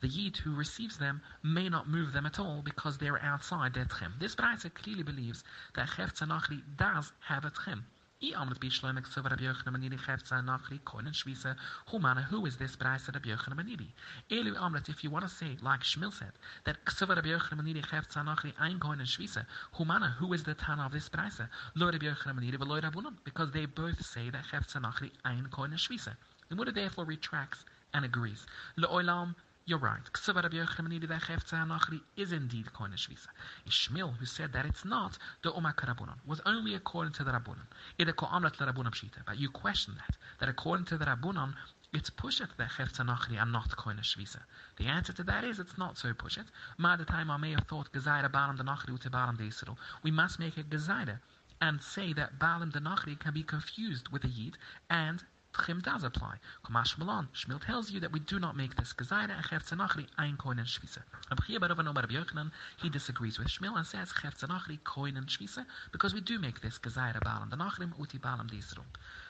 The 0.02 0.08
Yid 0.08 0.38
who 0.38 0.54
receives 0.54 0.98
them 0.98 1.22
may 1.42 1.68
not 1.68 1.90
move 1.90 2.14
them 2.14 2.26
at 2.28 2.40
all 2.40 2.62
because 2.62 2.98
they 3.00 3.08
are 3.08 3.20
outside 3.20 3.74
their 3.74 3.86
tchem. 3.86 4.20
This 4.20 4.36
Braisa 4.36 4.72
clearly 4.72 5.02
believes 5.02 5.44
that 5.74 5.90
Nachri 5.90 6.62
does 6.78 7.12
have 7.22 7.44
a 7.44 7.50
tchem. 7.50 7.82
I 8.24 8.32
amlet 8.40 8.58
bishloim 8.62 8.98
eksuva 8.98 9.30
Rabbi 9.32 9.44
Yochanan 9.44 9.76
Manidi 9.76 10.00
chefza 10.00 10.42
nachri 10.42 10.80
koinen 10.86 11.12
shvisa 11.12 11.58
humana. 11.88 12.22
Who 12.22 12.46
is 12.46 12.56
this 12.56 12.78
brayse 12.78 13.14
Rabbi 13.14 13.28
Yochanan 13.28 13.58
Manidi? 13.58 13.88
Elu 14.32 14.56
amlet. 14.56 14.88
If 14.88 15.04
you 15.04 15.10
want 15.10 15.28
to 15.28 15.30
say 15.30 15.58
like 15.62 15.82
Shmuel 15.82 16.14
said 16.14 16.32
that 16.64 16.86
ksuva 16.86 17.18
Rabbi 17.18 17.28
Yochanan 17.28 17.60
Manidi 17.62 17.86
chefza 17.86 18.24
nachri 18.24 18.54
ein 18.62 18.80
koinen 18.80 19.02
shvisa 19.02 19.46
humana. 19.74 20.16
Who 20.20 20.32
is 20.32 20.44
the 20.44 20.54
tana 20.54 20.86
of 20.86 20.94
this 20.94 21.10
brayse? 21.10 21.50
Lo 21.76 21.92
Yochanan 21.92 22.40
Manidi 22.40 22.58
v'lo 22.58 22.82
Rabunan. 22.82 23.16
Because 23.26 23.52
they 23.52 23.66
both 23.66 24.02
say 24.06 24.30
that 24.30 24.46
chefza 24.46 24.80
nachri 24.82 25.12
ein 25.26 25.50
koinen 25.52 25.74
shvisa. 25.74 26.16
The 26.48 26.56
Muda 26.56 26.72
therefore 26.72 27.04
retracts 27.04 27.66
and 27.94 28.06
agrees. 28.06 28.46
Lo 28.78 28.88
olam 28.88 29.36
You're 29.66 29.80
right. 29.80 30.04
Ksavar 30.12 30.44
Rabbi 30.44 30.58
Yochanan 30.58 31.08
that 31.08 31.22
Nachri 31.70 32.02
is 32.18 32.34
indeed 32.34 32.66
Koine 32.76 32.98
Shvisa. 32.98 33.28
Ishmael, 33.66 34.10
who 34.10 34.26
said 34.26 34.52
that 34.52 34.66
it's 34.66 34.84
not 34.84 35.18
the 35.42 35.56
Umar 35.56 35.74
Karabunan, 35.74 36.18
was 36.26 36.42
only 36.46 36.76
according 36.76 37.14
to 37.14 37.24
the 37.24 37.32
Rabunan. 37.32 37.66
Ida 37.98 38.12
Ko 38.12 38.26
Amrat 38.26 38.58
Rabunan 38.58 38.92
Pshita. 38.92 39.24
But 39.26 39.40
you 39.40 39.50
question 39.50 39.96
that, 39.96 40.18
that 40.42 40.50
according 40.50 40.88
to 40.88 40.98
the 40.98 41.06
Rabunan, 41.06 41.54
it's 41.94 42.10
pushet 42.10 42.50
that 42.58 42.72
Chefza 42.72 43.06
Nachri 43.08 43.40
are 43.40 43.46
not 43.46 43.70
Koine 43.70 44.02
Shvisa. 44.02 44.42
The 44.76 44.88
answer 44.88 45.14
to 45.14 45.24
that 45.24 45.46
is 45.46 45.60
it's 45.60 45.78
not 45.78 45.98
so 45.98 46.12
pushet. 46.12 46.48
Ma 46.78 46.98
the 46.98 47.06
time 47.06 47.32
I 47.32 47.38
may 47.38 47.52
have 47.52 47.66
thought 47.70 47.94
Gezaira 47.94 48.30
Balam 48.30 48.58
the 48.58 48.66
Nachri 48.66 49.00
to 49.00 49.10
the 49.10 49.18
Yisrael. 49.18 49.78
We 50.04 50.12
must 50.12 50.40
make 50.40 50.58
a 50.58 50.64
Gezaira 50.64 51.20
and 51.62 51.82
say 51.82 52.12
that 52.12 52.38
Balam 52.38 52.74
the 52.74 52.82
Nachri 52.82 53.18
can 53.18 53.34
be 53.34 53.44
confused 53.44 54.10
with 54.10 54.26
a 54.26 54.28
Yid 54.28 54.58
and 54.90 55.24
Tchim 55.54 55.84
does 55.84 56.04
apply. 56.04 56.38
Kumash 56.66 56.98
Malon, 56.98 57.30
Shmuel 57.36 57.64
tells 57.64 57.92
you 57.92 58.00
that 58.00 58.12
we 58.12 58.20
do 58.20 58.40
not 58.40 58.58
make 58.58 58.76
this 58.76 58.92
Gezaira 58.92 59.36
and 59.36 59.46
Chef 59.46 59.70
Tzanachri 59.70 60.08
ein 60.18 60.36
Koin 60.36 60.58
and 60.58 60.68
Shvisa. 60.68 61.04
Rabbi 61.30 61.64
Barova 61.64 61.86
Nomar 61.86 62.10
Yochanan, 62.10 62.52
he 62.82 62.90
disagrees 62.90 63.38
with 63.38 63.50
Shmuel 63.50 63.78
and 63.78 63.86
says 63.86 64.12
Chef 64.20 64.36
Tzanachri 64.36 64.80
Koin 64.80 65.16
and 65.16 65.28
Shvisa 65.28 65.64
because 65.92 66.14
we 66.14 66.22
do 66.22 66.40
make 66.40 66.60
this 66.62 66.80
Gezaira 66.80 67.22
Balam 67.22 67.52
the 67.52 67.56
Nachrim 67.56 67.98
uti 68.00 68.18
Balam 68.18 68.50
the 68.50 68.58
Yisrael. 68.58 68.84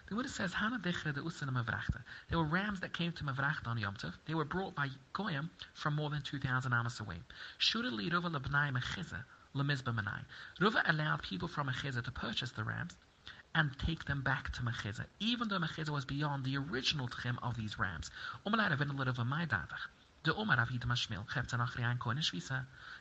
The 0.08 0.16
Buddha 0.16 0.30
says 0.30 0.54
Hana 0.54 0.80
Dichre 0.80 1.14
de 1.14 1.22
Usin 1.22 1.50
Mavrachta. 1.50 2.02
They 2.30 2.38
were 2.38 2.46
rams 2.46 2.80
that 2.80 2.94
came 2.94 3.12
to 3.12 3.24
Mavrachta 3.26 3.68
on 3.68 3.78
Yom 3.78 3.96
Tov. 3.96 4.14
They 4.26 4.34
were 4.34 4.46
brought 4.46 4.76
by 4.76 4.88
Goyim 5.12 5.50
from 5.74 5.96
more 5.96 6.10
than 6.10 6.22
2,000 6.22 6.72
amas 6.72 7.02
away. 7.02 7.18
Shura 7.60 7.92
Rova 7.92 8.32
Labnai 8.32 8.72
Mechiza. 8.72 9.26
Lemizba 9.56 9.94
Manai. 9.94 10.24
Ruva 10.60 10.82
allowed 10.86 11.22
people 11.22 11.48
from 11.48 11.68
Mechiza 11.68 12.04
to 12.04 12.12
purchase 12.12 12.52
the 12.52 12.64
rams 12.64 12.96
and 13.56 13.78
take 13.78 14.06
them 14.06 14.22
back 14.22 14.52
to 14.54 14.62
Mechiza, 14.62 15.06
even 15.20 15.48
though 15.48 15.60
Mechiza 15.60 15.90
was 15.90 16.06
beyond 16.06 16.44
the 16.44 16.58
original 16.58 17.08
tchim 17.08 17.38
of 17.44 17.56
these 17.56 17.78
rams. 17.78 18.10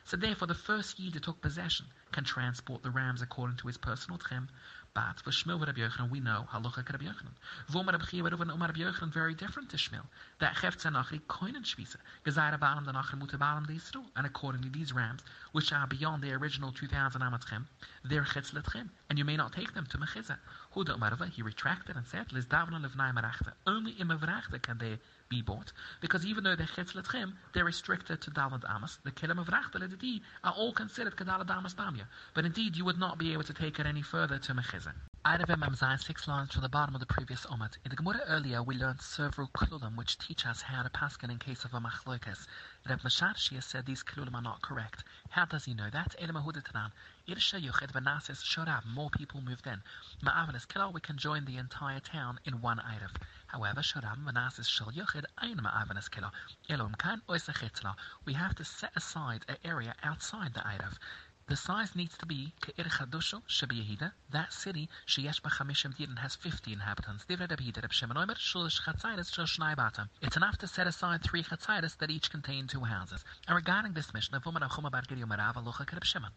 So 0.05 0.17
therefore 0.17 0.47
the 0.47 0.53
first 0.53 0.99
Yid 0.99 1.13
that 1.13 1.23
took 1.23 1.41
possession 1.41 1.85
can 2.11 2.23
transport 2.23 2.83
the 2.83 2.91
rams 2.91 3.21
according 3.21 3.57
to 3.57 3.67
his 3.67 3.77
personal 3.77 4.19
tchim, 4.19 4.47
but 4.93 5.19
for 5.23 5.31
Shmuel 5.31 5.65
Rabbi 5.65 5.81
Yochanan, 5.81 6.11
we 6.11 6.19
know 6.19 6.45
halacha 6.53 6.87
Rabbi 6.87 7.05
Yochanan. 7.05 7.33
V'omar 7.71 7.93
Rabbi 7.93 8.05
Chiya 8.05 8.29
Rabbi 8.29 8.43
Umar 8.43 8.67
Rabbi 8.67 8.81
Yochanan, 8.81 9.11
very 9.11 9.33
different 9.33 9.69
to 9.71 9.77
Shmuel. 9.77 10.05
That 10.39 10.55
chefza 10.55 10.91
nachri 10.91 11.19
koinen 11.21 11.63
shvisa. 11.63 11.95
Gezayra 12.25 12.59
balam 12.59 12.85
the 12.85 12.91
nachri 12.91 13.17
muta 13.17 13.37
balam 13.37 13.65
the 13.65 13.73
yisru. 13.73 14.03
And 14.15 14.27
accordingly, 14.27 14.69
these 14.69 14.93
rams, 14.93 15.21
which 15.51 15.73
are 15.73 15.87
beyond 15.87 16.21
the 16.21 16.31
original 16.33 16.71
2,000 16.71 17.21
amatchem, 17.21 17.65
they're 18.05 18.23
chetz 18.23 18.53
letchem. 18.53 18.89
And 19.09 19.17
you 19.17 19.25
may 19.25 19.35
not 19.35 19.53
take 19.53 19.73
them 19.73 19.87
to 19.87 19.97
mechiza. 19.97 20.37
Huda 20.75 20.97
Umarva, 20.99 21.27
he 21.29 21.41
retracted 21.41 21.95
and 21.95 22.05
said, 22.05 22.31
Liz 22.31 22.45
davna 22.45 22.79
levnai 22.79 23.13
marachta. 23.13 23.53
Only 23.65 23.95
in 23.99 24.09
mavrachta 24.09 24.61
can 24.61 24.77
they 24.77 24.99
be 25.33 25.41
bought, 25.41 25.71
because 25.99 26.25
even 26.25 26.43
though 26.43 26.55
they're 26.55 26.73
chetz 26.75 26.93
letchem, 26.93 27.33
they're 27.53 27.65
restricted 27.65 28.21
to 28.21 28.31
dalad 28.31 28.63
amas. 28.69 28.99
The 29.03 29.11
kilim 29.11 29.39
of 29.39 29.47
rachta 29.47 30.21
are 30.43 30.53
all 30.53 30.73
considered 30.73 31.15
kadalad 31.15 31.49
amas 31.49 31.73
damya. 31.73 32.05
But 32.35 32.45
indeed, 32.45 32.75
you 32.75 32.85
would 32.85 32.99
not 32.99 33.17
be 33.17 33.33
able 33.33 33.43
to 33.43 33.53
take 33.53 33.79
it 33.79 33.85
any 33.85 34.03
further 34.03 34.37
to 34.37 34.53
mechiza. 34.53 34.93
Eireve 35.25 35.57
Mem 35.57 35.99
six 35.99 36.27
lines 36.27 36.51
from 36.51 36.63
the 36.63 36.67
bottom 36.67 36.95
of 36.95 36.99
the 36.99 37.05
previous 37.05 37.45
Omet. 37.45 37.77
In 37.85 37.89
the 37.89 37.95
Gemara 37.95 38.19
earlier, 38.27 38.61
we 38.61 38.75
learned 38.75 38.99
several 38.99 39.47
klulim 39.55 39.95
which 39.95 40.17
teach 40.17 40.45
us 40.45 40.61
how 40.61 40.83
to 40.83 40.89
paskin 40.89 41.31
in 41.31 41.39
case 41.39 41.63
of 41.63 41.73
a 41.73 41.79
machlokas. 41.79 42.45
Reb 42.89 42.99
Masharshia 42.99 43.63
said 43.63 43.85
these 43.85 44.03
klulim 44.03 44.33
are 44.33 44.41
not 44.41 44.61
correct. 44.61 45.05
How 45.29 45.45
does 45.45 45.63
he 45.63 45.73
know 45.73 45.89
that? 45.89 46.13
Elamahudatanan. 46.21 46.91
Irsha 47.25 47.57
Yuchet 47.57 47.93
Vanasis 47.93 48.43
Shorab. 48.43 48.85
More 48.85 49.09
people 49.11 49.39
moved 49.39 49.65
in. 49.65 49.81
Ma'avanis 50.25 50.67
Kilo, 50.67 50.89
we 50.89 50.99
can 50.99 51.17
join 51.17 51.45
the 51.45 51.55
entire 51.55 52.01
town 52.01 52.37
in 52.43 52.59
one 52.59 52.79
Eireve. 52.79 53.15
However, 53.47 53.79
Shorab 53.79 54.21
Vanasis 54.25 54.67
Shal 54.67 54.91
Yuchet 54.91 55.23
Ein 55.37 55.55
Ma'avanis 55.55 56.11
Kilo. 56.11 56.31
Elom 56.69 56.97
Kan 56.97 57.21
Oisachetla. 57.29 57.95
We 58.25 58.33
have 58.33 58.55
to 58.55 58.65
set 58.65 58.91
aside 58.97 59.45
an 59.47 59.55
area 59.63 59.95
outside 60.03 60.53
the 60.53 60.59
Eireve. 60.59 60.97
The 61.45 61.57
size 61.57 61.93
needs 61.93 62.17
to 62.19 62.25
be 62.25 62.53
Ke'ir 62.61 62.85
Chadusho 62.85 63.41
Shebiyehida, 63.49 64.13
that 64.29 64.53
city 64.53 64.87
Sheyesh 65.05 65.41
B'Chamishim 65.41 65.93
Yidin 65.97 66.19
has 66.19 66.37
50 66.37 66.71
inhabitants. 66.71 67.25
Divrei 67.25 67.49
Rabbi 67.49 67.63
Yida, 67.65 67.81
Rabbi 67.81 67.91
Shimon 67.93 68.15
Omer, 68.15 68.35
Shulish 68.35 68.81
Chatzaitis 68.83 69.33
Shel 69.33 69.45
Shnai 69.45 70.07
It's 70.21 70.37
enough 70.37 70.57
to 70.59 70.67
set 70.67 70.87
aside 70.87 71.21
three 71.21 71.43
Chatzaitis 71.43 71.97
that 71.97 72.09
each 72.09 72.31
contain 72.31 72.67
two 72.67 72.85
houses. 72.85 73.25
And 73.45 73.57
regarding 73.57 73.91
this 73.91 74.13
mission, 74.13 74.39
Vumar 74.39 74.61
Achuma 74.69 74.89
Bar 74.89 75.01
Giri 75.05 75.21
Umarav 75.21 75.55
Alocha 75.55 75.79
Rabbi 75.79 76.05
Shimon. 76.05 76.31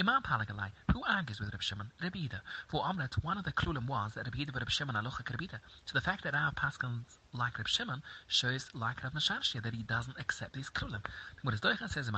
Imam 0.00 0.22
Palagalai, 0.22 0.70
who 0.90 1.04
argues 1.04 1.38
with 1.38 1.52
Reb 1.52 1.62
Shimon, 1.62 1.92
Rebida. 2.00 2.40
For 2.68 2.82
Omlet, 2.82 3.22
one 3.22 3.36
of 3.36 3.44
the 3.44 3.52
klulim 3.52 3.86
was 3.86 4.14
that 4.14 4.24
Rebida 4.24 4.54
Reb 4.54 4.70
Shimon 4.70 4.94
alocha 4.94 5.22
Rebida. 5.22 5.60
So 5.84 5.92
the 5.92 6.00
fact 6.00 6.24
that 6.24 6.34
our 6.34 6.50
Paschals 6.52 7.18
like 7.34 7.58
Reb 7.58 7.68
Shimon 7.68 8.02
shows 8.26 8.70
like 8.72 9.04
Rav 9.04 9.12
Masharshia 9.12 9.62
that 9.62 9.74
he 9.74 9.82
doesn't 9.82 10.18
accept 10.18 10.54
these 10.54 10.70
klulim. 10.70 11.04
What 11.42 11.52
is 11.52 11.60
Doichan 11.60 11.90
says 11.90 12.08
in 12.08 12.14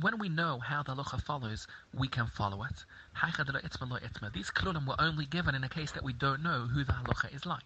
When 0.00 0.18
we 0.18 0.28
know 0.30 0.58
how 0.58 0.82
the 0.82 0.94
halacha 0.94 1.22
follows, 1.22 1.66
we 1.92 2.08
can 2.08 2.28
follow 2.28 2.62
it. 2.62 2.84
These 4.32 4.50
klulim 4.50 4.86
were 4.86 4.98
only 4.98 5.26
given 5.26 5.54
in 5.54 5.64
a 5.64 5.68
case 5.68 5.92
that 5.92 6.02
we 6.02 6.14
don't 6.14 6.42
know 6.42 6.66
who 6.66 6.82
the 6.82 6.92
halacha 6.94 7.34
is 7.34 7.44
like. 7.44 7.64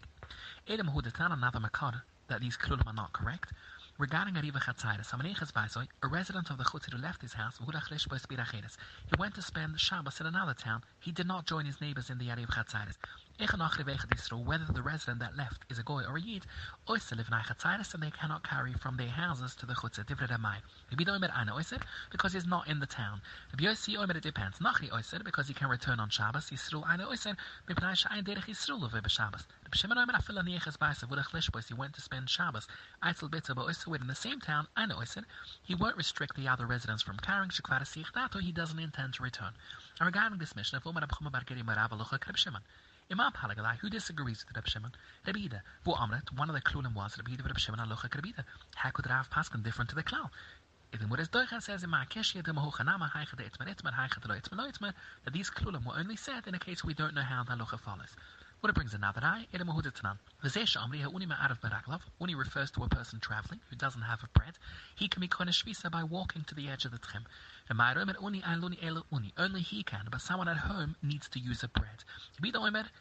Edom 0.67 0.89
Hudatan 0.89 1.31
another 1.31 1.61
makar 1.61 2.03
that 2.27 2.41
these 2.41 2.57
klulim 2.57 2.85
are 2.87 2.93
not 2.93 3.13
correct. 3.13 3.53
Regarding 4.01 4.33
Ariva 4.33 4.59
Chatzaitis, 4.59 5.13
a 6.01 6.07
resident 6.07 6.49
of 6.49 6.57
the 6.57 6.63
Chutz 6.63 6.91
who 6.91 6.97
left 6.97 7.21
his 7.21 7.33
house, 7.33 7.59
he 7.59 9.15
went 9.15 9.35
to 9.35 9.43
spend 9.43 9.79
Shabbos 9.79 10.19
in 10.19 10.25
another 10.25 10.55
town. 10.55 10.81
He 10.99 11.11
did 11.11 11.27
not 11.27 11.45
join 11.45 11.67
his 11.67 11.79
neighbors 11.79 12.09
in 12.09 12.17
the 12.17 12.29
Ariva 12.29 12.47
Chatzaitis 12.47 12.97
whether 13.41 14.65
the 14.71 14.83
resident 14.83 15.19
that 15.19 15.35
left 15.35 15.65
is 15.71 15.79
a 15.79 15.83
goy 15.83 16.03
or 16.03 16.15
a 16.15 16.21
yid, 16.21 16.45
oyster 16.87 17.15
live 17.15 17.31
nai 17.31 17.41
and 17.65 18.03
they 18.03 18.11
cannot 18.11 18.47
carry 18.47 18.73
from 18.73 18.97
their 18.97 19.07
houses 19.09 19.55
to 19.55 19.65
the 19.65 19.73
chutzah 19.73 20.05
divrei 20.05 20.29
ramai. 20.29 20.57
Rabbi 20.91 21.11
Omer 21.11 21.31
ana 21.35 21.55
oyster 21.55 21.79
because 22.11 22.33
he's 22.33 22.45
not 22.45 22.67
in 22.67 22.79
the 22.79 22.85
town. 22.85 23.19
Rabbi 23.51 23.63
Yossi 23.63 23.97
Omer 23.97 24.15
it 24.15 24.21
depends. 24.21 24.59
Nachi 24.59 24.93
oyster 24.93 25.19
because 25.25 25.47
he 25.47 25.55
can 25.55 25.69
return 25.69 25.99
on 25.99 26.09
Shabbos. 26.11 26.51
Yisrael 26.51 26.87
ana 26.87 27.07
oyster 27.09 27.35
mipnai 27.67 27.95
she'ayin 27.95 28.23
derech 28.23 28.45
Yisrael 28.45 28.79
love 28.79 28.91
b'Shabbos. 28.91 29.47
Rabbi 29.63 29.75
Shimon 29.75 29.97
Omer 29.97 30.13
afil 30.13 30.35
aniyeches 30.35 30.77
ba'asav 30.77 31.09
v'dech 31.09 31.31
lishbos 31.31 31.67
he 31.67 31.73
went 31.73 31.95
to 31.95 32.01
spend 32.01 32.29
Shabbos. 32.29 32.67
Eitzel 33.03 33.31
bitzah 33.31 33.55
ba'oyster 33.55 33.87
within 33.87 34.07
the 34.07 34.13
same 34.13 34.39
town 34.39 34.67
ana 34.77 34.95
oyster 34.99 35.23
he 35.63 35.73
won't 35.73 35.97
restrict 35.97 36.35
the 36.35 36.47
other 36.47 36.67
residents 36.67 37.01
from 37.01 37.17
carrying 37.17 37.49
shekvar 37.49 37.81
that 38.13 38.35
or 38.35 38.39
he 38.39 38.51
doesn't 38.51 38.77
intend 38.77 39.15
to 39.15 39.23
return. 39.23 39.53
And 39.99 40.05
regarding 40.05 40.37
this 40.37 40.55
mission, 40.55 40.77
if 40.77 40.85
Omer 40.85 41.01
Abchum 41.01 41.31
Bar 41.31 41.41
Geri 41.47 41.63
Marav 41.63 41.89
Alocha 41.89 42.37
Shimon. 42.37 42.61
Imam 43.11 43.33
Halagalai, 43.33 43.77
who 43.79 43.89
disagrees 43.89 44.45
with 44.47 44.55
Reb 44.55 44.67
Shimon, 44.69 44.93
Rebida, 45.27 45.59
Vu 45.83 45.91
Amret, 45.91 46.31
one 46.33 46.49
of 46.49 46.55
the 46.55 46.61
klulim 46.61 46.93
was 46.93 47.17
Rebida 47.17 47.45
Reb 47.45 47.59
Shimon 47.59 47.85
Alocha 47.85 48.07
Rebida. 48.09 48.45
How 48.75 48.89
could 48.91 49.09
Rav 49.09 49.29
Paskin 49.29 49.61
different 49.61 49.89
to 49.89 49.95
the 49.95 50.03
klal? 50.03 50.29
If 50.93 51.01
the 51.01 51.05
Muras 51.07 51.27
Doicha 51.29 51.61
says 51.61 51.83
Haicha 51.83 52.43
de 52.43 52.53
Haicha 52.53 54.21
de 54.21 54.27
Lo 54.55 54.65
Lo 54.81 54.91
that 55.25 55.33
these 55.33 55.49
klulim 55.49 55.85
were 55.85 55.97
only 55.97 56.15
said 56.15 56.47
in 56.47 56.55
a 56.55 56.59
case 56.59 56.85
we 56.85 56.93
don't 56.93 57.13
know 57.13 57.21
how 57.21 57.43
the 57.43 57.51
halacha 57.51 57.77
follows. 57.81 58.15
What 58.61 58.69
it 58.69 58.75
brings 58.75 58.93
another 58.93 59.21
eye, 59.23 59.47
Ede 59.51 59.61
Mahudatanan. 59.61 60.19
V'zesh 60.43 60.77
Amri 60.77 61.01
Ha'uni 61.01 61.25
Ma'arav 61.25 61.59
Baraklav. 61.61 62.01
Uni 62.19 62.35
refers 62.35 62.69
to 62.69 62.83
a 62.83 62.87
person 62.87 63.19
traveling 63.19 63.59
who 63.71 63.75
doesn't 63.75 64.03
have 64.03 64.21
a 64.21 64.27
bread. 64.37 64.59
He 64.95 65.07
can 65.07 65.19
be 65.19 65.27
Koneshvisa 65.27 65.89
by 65.89 66.03
walking 66.03 66.43
to 66.43 66.53
the 66.53 66.69
edge 66.69 66.85
of 66.85 66.91
the 66.91 66.99
trim. 66.99 67.25
Only 69.35 69.61
he 69.61 69.81
can, 69.81 70.07
but 70.11 70.21
someone 70.21 70.47
at 70.47 70.57
home 70.57 70.95
needs 71.01 71.27
to 71.29 71.39
use 71.39 71.63
a 71.63 71.69
bread. 71.69 72.03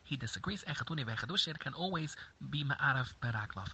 He 0.05 0.17
disagrees. 0.17 0.65
can 0.65 1.75
always 1.75 2.17
be 2.49 2.65
ma'arav 2.65 3.13
beraklav. 3.21 3.69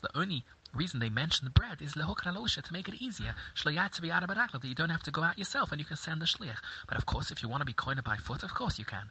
The 0.00 0.10
only 0.16 0.44
reason 0.72 1.00
they 1.00 1.10
mention 1.10 1.44
the 1.44 1.50
bread 1.50 1.82
is 1.82 1.92
to 1.92 2.72
make 2.72 2.88
it 2.88 2.94
easier. 2.94 3.34
That 3.64 4.60
you 4.64 4.74
don't 4.74 4.90
have 4.90 5.02
to 5.02 5.10
go 5.10 5.22
out 5.22 5.38
yourself 5.38 5.72
and 5.72 5.78
you 5.78 5.84
can 5.84 5.98
send 5.98 6.22
the 6.22 6.26
shliach. 6.26 6.56
But 6.86 6.96
of 6.96 7.04
course, 7.04 7.30
if 7.30 7.42
you 7.42 7.50
want 7.50 7.60
to 7.60 7.66
be 7.66 7.74
coined 7.74 8.02
by 8.02 8.16
foot, 8.16 8.42
of 8.42 8.54
course 8.54 8.78
you 8.78 8.86
can. 8.86 9.10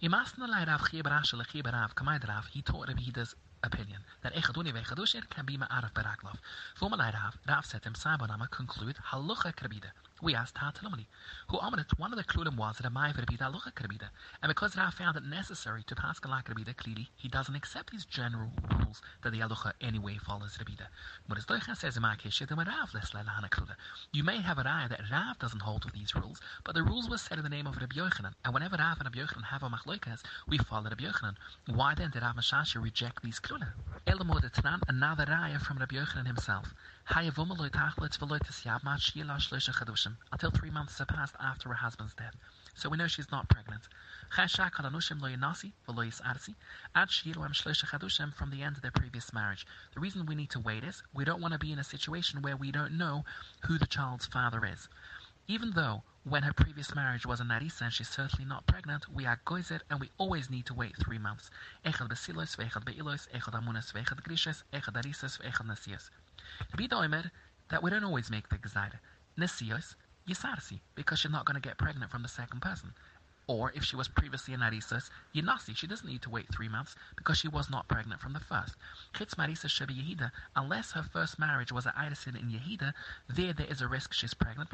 You 0.00 0.10
must 0.10 0.38
not 0.38 0.50
let 0.50 0.68
Rav 0.68 0.82
Chiba 0.82 1.10
Rashi 1.10 1.36
le 1.36 1.44
Chiba 1.44 1.72
Rav 1.72 1.92
Kamei 1.96 2.24
Rav 2.28 2.46
he 2.52 2.62
taught 2.62 2.86
Rabbi 2.86 3.02
Hida's 3.02 3.34
opinion 3.64 4.04
that 4.22 4.32
Echad 4.32 4.56
Uni 4.56 4.70
Vechad 4.70 5.00
Usher 5.02 5.22
can 5.28 5.44
be 5.44 5.58
Ma'arif 5.58 5.92
Baraklov. 5.92 6.36
Fuma 6.80 6.96
Lai 6.96 7.10
Rav, 7.10 7.36
Rav 7.48 7.66
said 7.66 7.82
him 7.82 7.94
Sabanama 7.94 8.48
conclude 8.48 8.94
Halacha 9.10 9.52
Krabida. 9.56 9.90
We 10.20 10.34
asked 10.34 10.56
Tatalomani, 10.56 11.06
who 11.48 11.60
omitted 11.60 11.86
one 11.96 12.12
of 12.12 12.18
the 12.18 12.24
klulim 12.24 12.56
was 12.56 12.76
that 12.76 12.86
a 12.86 12.90
Mai 12.90 13.12
Krabida 13.12 13.50
Halucha 13.50 13.72
Krabida. 13.72 14.08
And 14.42 14.50
because 14.50 14.76
Rav 14.76 14.92
found 14.94 15.16
it 15.16 15.24
necessary 15.24 15.84
to 15.84 15.94
pass 15.94 16.18
Galak 16.18 16.46
Krabida 16.46 16.76
clearly, 16.76 17.08
he 17.16 17.28
doesn't 17.28 17.54
accept 17.54 17.90
these 17.90 18.04
general 18.04 18.50
rules 18.70 19.00
that 19.22 19.30
the 19.30 19.38
Halucha 19.38 19.72
anyway 19.80 20.18
follows 20.18 20.58
Krabida. 20.58 20.88
What 21.26 21.38
is 21.38 21.46
Doicha 21.46 21.76
says 21.76 21.96
in 21.96 22.02
Leslelahana 22.02 23.48
Kluda. 23.48 23.76
You 24.12 24.24
may 24.24 24.40
have 24.40 24.58
a 24.58 24.64
raya 24.64 24.88
that 24.88 25.08
Rav 25.10 25.38
doesn't 25.38 25.62
hold 25.62 25.82
to 25.82 25.90
these 25.92 26.14
rules, 26.16 26.40
but 26.64 26.74
the 26.74 26.82
rules 26.82 27.08
were 27.08 27.18
said 27.18 27.38
in 27.38 27.44
the 27.44 27.50
name 27.50 27.68
of 27.68 27.76
Rabbi 27.76 27.94
Yochanan. 27.94 28.34
And 28.44 28.52
whenever 28.52 28.76
Rav 28.76 28.98
and 29.00 29.04
Rabbi 29.04 29.18
Yochanan 29.18 29.44
have 29.44 29.62
a 29.62 29.70
machloikas, 29.70 30.22
we 30.48 30.58
follow 30.58 30.90
Rabbi 30.90 31.04
Yochanan. 31.04 31.36
Why 31.66 31.94
then 31.94 32.10
did 32.10 32.22
Rav 32.22 32.34
Mashasha 32.34 32.82
reject 32.82 33.22
these 33.22 33.38
klula? 33.38 33.68
Elamod 34.06 34.42
Etnan, 34.50 34.80
another 34.88 35.26
raya 35.26 35.60
from 35.60 35.78
Rabbi 35.78 35.94
Yochanan 35.94 36.26
himself. 36.26 36.74
Until 40.32 40.50
three 40.50 40.70
months 40.70 40.98
have 40.98 41.08
passed 41.08 41.34
after 41.40 41.68
her 41.68 41.74
husband's 41.74 42.14
death. 42.14 42.34
so 42.74 42.88
we 42.88 42.96
know 42.96 43.06
she's 43.06 43.30
not 43.30 43.48
pregnant. 43.48 43.88
From 44.34 44.46
the 48.50 48.62
end 48.62 48.76
of 48.76 48.82
their 48.82 48.90
previous 48.90 49.32
marriage. 49.32 49.66
The 49.94 50.00
reason 50.00 50.26
we 50.26 50.34
need 50.34 50.50
to 50.50 50.60
wait 50.60 50.84
is 50.84 51.02
we 51.12 51.24
don't 51.24 51.40
want 51.40 51.52
to 51.52 51.58
be 51.58 51.72
in 51.72 51.78
a 51.78 51.84
situation 51.84 52.42
where 52.42 52.56
we 52.56 52.70
don't 52.70 52.96
know 52.96 53.24
who 53.66 53.78
the 53.78 53.86
child's 53.86 54.26
father 54.26 54.64
is. 54.64 54.88
Even 55.46 55.72
though 55.72 56.02
when 56.24 56.42
her 56.42 56.52
previous 56.52 56.94
marriage 56.94 57.24
was 57.24 57.40
a 57.40 57.44
narisa 57.44 57.82
and 57.82 57.92
she's 57.92 58.08
certainly 58.08 58.44
not 58.44 58.66
pregnant, 58.66 59.08
we 59.08 59.24
are 59.24 59.40
goizer 59.46 59.80
and 59.88 59.98
we 59.98 60.10
always 60.18 60.50
need 60.50 60.66
to 60.66 60.74
wait 60.74 60.96
three 60.96 61.18
months. 61.18 61.50
Echad 61.84 62.08
besilos, 62.08 62.56
vechad 62.56 62.84
be 62.84 62.98
that 67.68 67.82
we 67.82 67.90
don't 67.90 68.04
always 68.04 68.30
make 68.30 68.48
the 68.48 68.58
gezaida. 68.58 68.98
Nasios, 69.38 69.94
yisarsi, 70.28 70.80
because 70.94 71.20
she's 71.20 71.30
not 71.30 71.44
going 71.44 71.54
to 71.54 71.66
get 71.66 71.78
pregnant 71.78 72.10
from 72.10 72.22
the 72.22 72.28
second 72.28 72.60
person. 72.60 72.92
Or 73.46 73.72
if 73.74 73.82
she 73.82 73.96
was 73.96 74.08
previously 74.08 74.52
an 74.52 74.60
Arisus, 74.62 75.08
Yinasi, 75.34 75.74
she 75.74 75.86
doesn't 75.86 76.06
need 76.06 76.20
to 76.20 76.28
wait 76.28 76.52
three 76.52 76.68
months 76.68 76.94
because 77.16 77.38
she 77.38 77.48
was 77.48 77.70
not 77.70 77.88
pregnant 77.88 78.20
from 78.20 78.34
the 78.34 78.40
first. 78.40 78.74
Chitz 79.14 79.36
Marisa 79.36 79.70
Sheba 79.70 79.94
Yehida, 79.94 80.30
unless 80.54 80.92
her 80.92 81.02
first 81.02 81.38
marriage 81.38 81.72
was 81.72 81.86
an 81.86 81.92
Irisin 81.96 82.38
in 82.38 82.50
Yehida, 82.50 82.92
there 83.26 83.54
there 83.54 83.66
is 83.66 83.80
a 83.80 83.88
risk 83.88 84.12
she's 84.12 84.34
pregnant. 84.34 84.68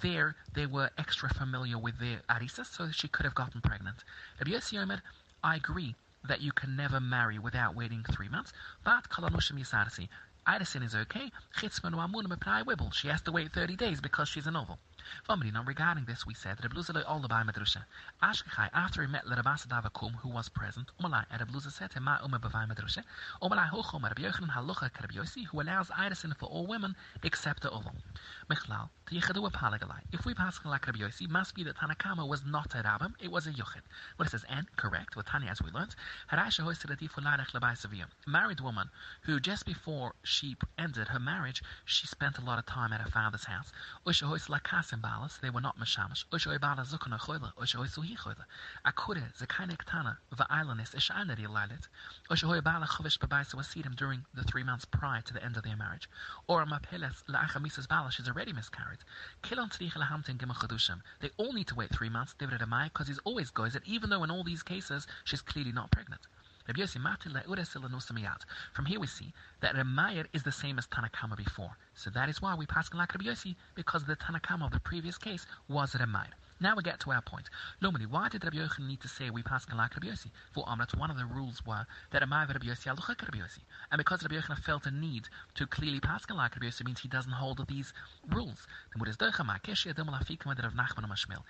There 0.00 0.36
they 0.54 0.64
were 0.64 0.90
extra 0.96 1.28
familiar 1.28 1.76
with 1.76 1.98
their 1.98 2.22
Arisas, 2.30 2.68
so 2.68 2.90
she 2.90 3.08
could 3.08 3.26
have 3.26 3.34
gotten 3.34 3.60
pregnant. 3.60 4.02
Rabbi 4.38 4.52
Yossi 4.52 4.80
Omer, 4.80 5.02
I 5.44 5.56
agree 5.56 5.94
that 6.26 6.40
you 6.40 6.52
can 6.52 6.74
never 6.74 7.00
marry 7.00 7.38
without 7.38 7.74
waiting 7.76 8.02
three 8.02 8.30
months, 8.30 8.54
but 8.82 9.10
Kalanushim 9.10 9.60
Yisarsi. 9.60 10.08
Irisin 10.46 10.84
is 10.84 10.94
okay. 10.94 11.30
Chitzman 11.58 11.94
Wibble. 12.64 12.92
She 12.92 13.08
has 13.08 13.20
to 13.22 13.32
wait 13.32 13.52
30 13.52 13.76
days 13.76 14.00
because 14.00 14.28
she's 14.28 14.46
a 14.46 14.50
novel. 14.50 14.78
Now, 15.28 15.62
regarding 15.64 16.04
this, 16.04 16.26
we 16.26 16.34
said 16.34 16.58
that 16.58 16.70
Rebluza 16.70 17.02
all 17.06 17.20
the 17.20 17.28
Medrusha. 17.28 17.84
Ashkechai, 18.22 18.70
after 18.72 19.02
he 19.02 19.08
met 19.08 19.24
Lerabasa 19.26 19.66
Davakum, 19.66 20.14
who 20.16 20.28
was 20.28 20.48
present, 20.48 20.90
Umalai, 21.00 21.24
and 21.30 21.40
Rebluza 21.40 21.70
said 21.72 21.90
to 21.92 22.00
Ma 22.00 22.18
Ume 22.22 22.38
Bavai 22.40 22.66
Medrusha, 22.68 23.02
Umalai 23.42 23.68
Hochom, 23.70 24.02
Rabbi 24.02 24.22
Yochanan 24.22 24.50
Halacha 24.50 24.90
Karabiosi, 24.90 25.46
who 25.46 25.60
allows 25.60 25.90
Irisin 25.90 26.36
for 26.36 26.46
all 26.46 26.66
women 26.66 26.94
except 27.22 27.62
the 27.62 27.70
Oval. 27.70 27.94
Michlal, 28.50 28.88
Tiyechedu 29.06 29.50
Apalagalai. 29.50 30.00
If 30.12 30.24
we 30.24 30.34
pass 30.34 30.58
like 30.64 30.86
Rabbi 30.86 30.98
Yossi, 30.98 31.28
must 31.28 31.54
be 31.54 31.64
that 31.64 31.76
Tanakama 31.76 32.26
was 32.26 32.44
not 32.44 32.74
a 32.74 32.82
Rabbim, 32.82 33.14
it 33.20 33.30
was 33.30 33.46
a 33.46 33.50
Yochid. 33.50 33.82
What 34.16 34.26
it 34.26 34.30
says, 34.30 34.44
and 34.48 34.66
correct, 34.76 35.16
with 35.16 35.26
Tanya 35.26 35.50
as 35.50 35.62
we 35.62 35.70
learned, 35.70 35.94
Harasha 36.30 36.62
Saviyam. 37.76 38.06
Married 38.26 38.60
woman 38.60 38.90
who 39.22 39.38
just 39.40 39.66
before 39.66 40.14
she 40.22 40.56
ended 40.78 41.08
her 41.08 41.18
marriage, 41.18 41.62
she 41.84 42.06
spent 42.06 42.38
a 42.38 42.44
lot 42.44 42.58
of 42.58 42.66
time 42.66 42.92
at 42.92 43.00
her 43.00 43.10
father's 43.10 43.44
house. 43.44 43.72
Usha 44.06 44.26
Lakasa 44.96 45.02
balas, 45.02 45.38
they 45.42 45.50
were 45.50 45.60
not 45.60 45.78
mashamish. 45.78 46.24
Oshoi 46.32 46.60
bala 46.60 46.82
zukana 46.82 47.18
choyle, 47.18 47.52
oshoi 47.56 47.88
suhi 47.88 48.16
choyle. 48.16 48.44
Akure, 48.84 49.22
zekane 49.38 49.76
ktana, 49.76 50.16
va'ailanis, 50.34 50.94
ishaneri 50.94 51.46
lalit. 51.46 51.88
Oshoi 52.30 52.62
bala 52.62 52.86
chovish 52.86 53.18
babaisa 53.18 53.54
wasidim 53.54 53.94
during 53.94 54.24
the 54.34 54.44
three 54.44 54.62
months 54.62 54.84
prior 54.84 55.20
to 55.20 55.34
the 55.34 55.44
end 55.44 55.56
of 55.56 55.62
their 55.64 55.76
marriage. 55.76 56.08
Or 56.46 56.64
mapeles 56.64 57.24
la'achamisas 57.28 57.88
bala, 57.88 58.10
she's 58.10 58.28
already 58.28 58.52
miscarried. 58.52 59.00
Kilon 59.42 59.70
tzrich 59.70 59.92
lahamtin 59.92 60.38
gimach 60.38 61.00
They 61.20 61.30
all 61.36 61.52
need 61.52 61.68
to 61.68 61.74
wait 61.74 61.90
three 61.90 62.08
months, 62.08 62.34
Adamai, 62.40 62.84
because 62.84 63.08
he's 63.08 63.18
always 63.24 63.50
goes 63.50 63.74
that 63.74 63.86
even 63.86 64.10
though 64.10 64.24
in 64.24 64.30
all 64.30 64.44
these 64.44 64.62
cases 64.62 65.06
she's 65.24 65.42
clearly 65.42 65.72
not 65.72 65.90
pregnant. 65.90 66.26
From 66.66 66.74
here 68.86 68.98
we 68.98 69.06
see 69.06 69.32
that 69.60 69.76
Ramayir 69.76 70.26
is 70.32 70.42
the 70.42 70.50
same 70.50 70.78
as 70.78 70.86
Tanakama 70.88 71.36
before. 71.36 71.76
So 71.94 72.10
that 72.10 72.28
is 72.28 72.42
why 72.42 72.56
we 72.56 72.66
pass 72.66 72.92
like 72.92 73.14
Rabbi 73.14 73.26
Yossi, 73.30 73.54
because 73.76 74.04
the 74.04 74.16
Tanakama 74.16 74.66
of 74.66 74.72
the 74.72 74.80
previous 74.80 75.16
case 75.16 75.46
was 75.68 75.94
Ramayir. 75.94 76.32
Now 76.58 76.74
we 76.74 76.82
get 76.82 77.00
to 77.00 77.10
our 77.10 77.20
point. 77.20 77.50
Normally, 77.82 78.06
why 78.06 78.30
did 78.30 78.42
Rabbi 78.42 78.56
Yochanan 78.56 78.88
need 78.88 79.00
to 79.02 79.08
say 79.08 79.28
we 79.28 79.42
pass 79.42 79.66
like 79.68 79.94
Rabbi 79.94 80.06
Yossi? 80.06 80.30
For 80.54 80.64
Amrat, 80.64 80.96
one 80.96 81.10
of 81.10 81.18
the 81.18 81.26
rules 81.26 81.60
were 81.66 81.86
that 82.12 82.22
Amai 82.22 82.48
Rabbi 82.48 82.66
Yossi 82.66 82.86
aluchak 82.86 83.20
Rabbi 83.20 83.36
Yossi. 83.36 83.60
And 83.92 83.98
because 83.98 84.22
Rabbi 84.22 84.36
Yochanan 84.36 84.60
felt 84.60 84.86
a 84.86 84.90
need 84.90 85.28
to 85.56 85.66
clearly 85.66 86.00
pass 86.00 86.24
like 86.30 86.56
Rabbi 86.56 86.66
Yossi 86.68 86.86
means 86.86 87.00
he 87.00 87.08
doesn't 87.08 87.32
hold 87.32 87.62
these 87.68 87.92
rules. 88.30 88.66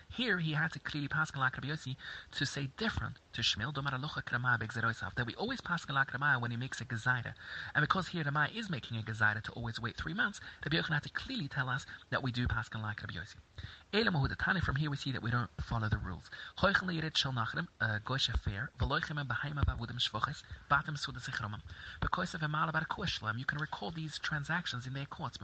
Here 0.09 0.39
he 0.39 0.53
had 0.53 0.73
to 0.73 0.79
clearly 0.81 1.09
pass 1.09 1.31
like 1.37 1.57
Rabbi 1.57 1.69
Yossi 1.69 1.97
to 2.33 2.45
say 2.45 2.69
different 2.77 3.21
to 3.35 3.43
Shmuel, 3.43 3.73
that 5.15 5.27
we 5.27 5.35
always 5.37 5.61
pass 5.61 5.89
like 5.89 6.13
Rabbi 6.13 6.37
when 6.39 6.51
he 6.51 6.57
makes 6.57 6.81
a 6.81 6.85
gezaida. 6.85 7.33
And 7.77 7.83
because 7.83 8.09
here 8.09 8.25
Rabbi 8.25 8.49
is 8.57 8.69
making 8.69 8.99
a 8.99 9.03
gezaida 9.03 9.41
to 9.45 9.53
always 9.53 9.81
wait 9.81 9.97
three 9.97 10.15
months, 10.15 10.41
Rabbi 10.65 10.83
Yochanan 10.83 10.95
had 10.95 11.03
to 11.05 11.11
clearly 11.11 11.47
tell 11.47 11.69
us 11.69 11.87
that 12.11 12.25
we 12.25 12.33
do 12.33 12.49
pass 12.49 12.69
like 12.75 13.01
Rabbi 13.01 13.15
Yossi. 13.15 13.37
From 13.97 14.77
here 14.77 14.91
we 14.91 14.99
see 14.99 15.11
that 15.13 15.23
we 15.23 15.31
don't 15.31 15.49
follow 15.63 15.89
the 15.89 15.97
rules. 15.97 16.25
Uh, 16.61 17.99
because 22.01 22.35
of 22.35 22.43
you 23.39 23.45
can 23.47 23.59
recall 23.59 23.91
these 23.91 24.19
transactions 24.19 24.87
in 24.87 24.93
their 24.93 25.07
courts. 25.07 25.39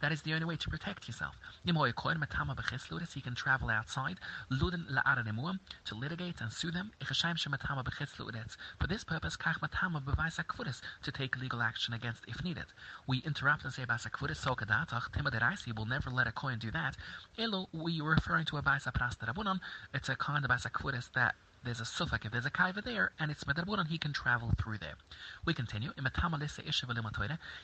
That 0.00 0.12
is 0.12 0.22
the 0.22 0.32
only 0.32 0.46
way 0.46 0.56
to 0.56 0.70
protect 0.70 1.06
yourself. 1.06 1.34
He 1.62 3.20
can 3.20 3.34
travel 3.34 3.68
outside 3.68 4.18
to 4.50 5.94
litigate 5.94 6.40
and 6.40 6.50
sue 6.50 6.70
them. 6.70 6.90
For 8.80 8.86
this 8.86 9.04
purpose, 9.04 9.36
to 9.36 11.12
take 11.12 11.36
legal 11.36 11.60
action 11.60 11.92
against 11.92 12.24
if 12.26 12.42
needed. 12.42 12.64
We 13.06 13.18
interrupt 13.18 13.64
and 13.64 13.74
say, 13.74 13.84
will 15.76 15.86
never 15.86 16.10
let 16.10 16.26
a 16.26 16.32
coin 16.32 16.58
do 16.58 16.70
that. 16.70 16.93
Elo, 17.38 17.68
we 17.72 18.00
are 18.00 18.04
referring 18.04 18.44
to 18.46 18.56
a 18.56 18.62
Baisa 18.62 18.92
Prasta 18.92 19.26
Rabunan. 19.26 19.60
It's 19.92 20.08
a 20.08 20.16
kind 20.16 20.44
of 20.44 20.50
Baisa 20.50 20.70
Kvuris 20.70 21.10
that 21.14 21.34
there's 21.64 21.80
a 21.80 21.84
suffix, 21.84 22.26
if 22.26 22.32
there's 22.32 22.44
a 22.44 22.50
kaiva 22.50 22.84
there, 22.84 23.12
and 23.18 23.30
it's 23.30 23.44
medarbunan, 23.44 23.86
he 23.88 23.96
can 23.96 24.12
travel 24.12 24.52
through 24.62 24.78
there. 24.78 24.96
We 25.46 25.54
continue. 25.54 25.92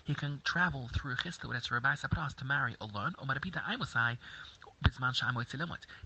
He 0.04 0.14
can 0.14 0.40
travel 0.42 0.88
through 0.94 1.16
Chistu, 1.16 1.54
it's 1.54 1.70
Rabbi 1.70 1.94
Sapras, 1.94 2.34
to 2.36 2.44
marry 2.46 2.76
alone, 2.80 3.14
or 3.18 3.26
Marabita 3.26 3.62
Aimusai, 3.64 4.16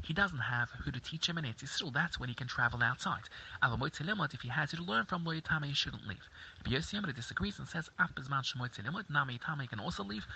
he 0.02 0.12
doesn't 0.12 0.38
have 0.40 0.68
who 0.70 0.90
to 0.90 0.98
teach 0.98 1.28
him 1.28 1.38
in 1.38 1.44
Eretz 1.44 1.62
Yisrael. 1.62 1.92
That's 1.92 2.18
when 2.18 2.28
he 2.28 2.34
can 2.34 2.48
travel 2.48 2.82
outside. 2.82 3.22
If 3.62 4.40
he 4.40 4.48
has 4.48 4.72
who 4.72 4.78
to 4.78 4.82
learn 4.82 5.04
from 5.04 5.24
Loyatama, 5.24 5.66
he 5.66 5.74
shouldn't 5.74 6.08
leave. 6.08 6.28
Yossi 6.64 7.14
disagrees 7.14 7.60
and 7.60 7.68
says, 7.68 7.88
Nami 9.08 9.38
Tama 9.38 9.66
can 9.68 9.78
also 9.78 10.02
leave. 10.02 10.26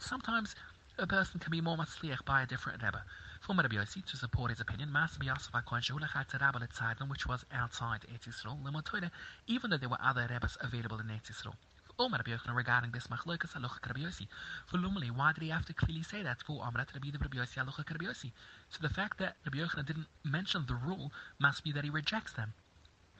Sometimes 0.00 0.56
a 1.00 1.06
person 1.06 1.40
can 1.40 1.50
be 1.50 1.62
more 1.62 1.78
matzliach 1.78 2.26
by 2.26 2.42
a 2.42 2.46
different 2.46 2.82
Rebbe. 2.82 3.02
For 3.40 3.54
Rabbi 3.54 3.76
Yossi, 3.76 4.04
to 4.04 4.18
support 4.18 4.50
his 4.50 4.60
opinion, 4.60 4.92
Mas 4.92 5.16
Yosef 5.22 5.50
HaKohen 5.50 5.80
Shehulachat 5.80 6.38
Rabba 6.38 6.58
Letzadon, 6.58 7.08
which 7.08 7.26
was 7.26 7.42
outside 7.52 8.00
Eretz 8.12 8.28
Yisrael, 8.28 8.62
Lemotoide, 8.62 9.10
even 9.46 9.70
though 9.70 9.78
there 9.78 9.88
were 9.88 10.02
other 10.02 10.26
Rebbes 10.28 10.58
available 10.60 10.98
in 10.98 11.06
Eretz 11.06 11.32
Yisrael. 11.32 11.54
Omar 11.98 12.18
Rabbi 12.18 12.36
Yochanan 12.36 12.54
regarding 12.54 12.90
this 12.90 13.06
machlokas 13.06 13.54
alocha 13.54 13.86
Rabbi 13.86 14.00
Yossi. 14.00 14.26
For 14.66 14.76
Lumali, 14.76 15.10
why 15.10 15.32
did 15.32 15.42
he 15.42 15.48
have 15.48 15.64
to 15.66 15.72
clearly 15.72 16.02
say 16.02 16.22
that? 16.22 16.42
For 16.42 16.62
Amrat 16.62 16.92
Rabbi 16.92 17.08
Rabbi 17.18 17.38
Yossi 17.38 17.64
alocha 17.64 17.90
Rabbi 17.90 18.04
Yossi. 18.04 18.32
So 18.68 18.78
the 18.82 18.92
fact 18.92 19.18
that 19.20 19.36
Rabbi 19.46 19.56
Yochanan 19.56 19.86
didn't 19.86 20.06
mention 20.22 20.66
the 20.66 20.74
rule 20.74 21.12
must 21.38 21.64
be 21.64 21.72
that 21.72 21.84
he 21.84 21.88
rejects 21.88 22.34
them. 22.34 22.52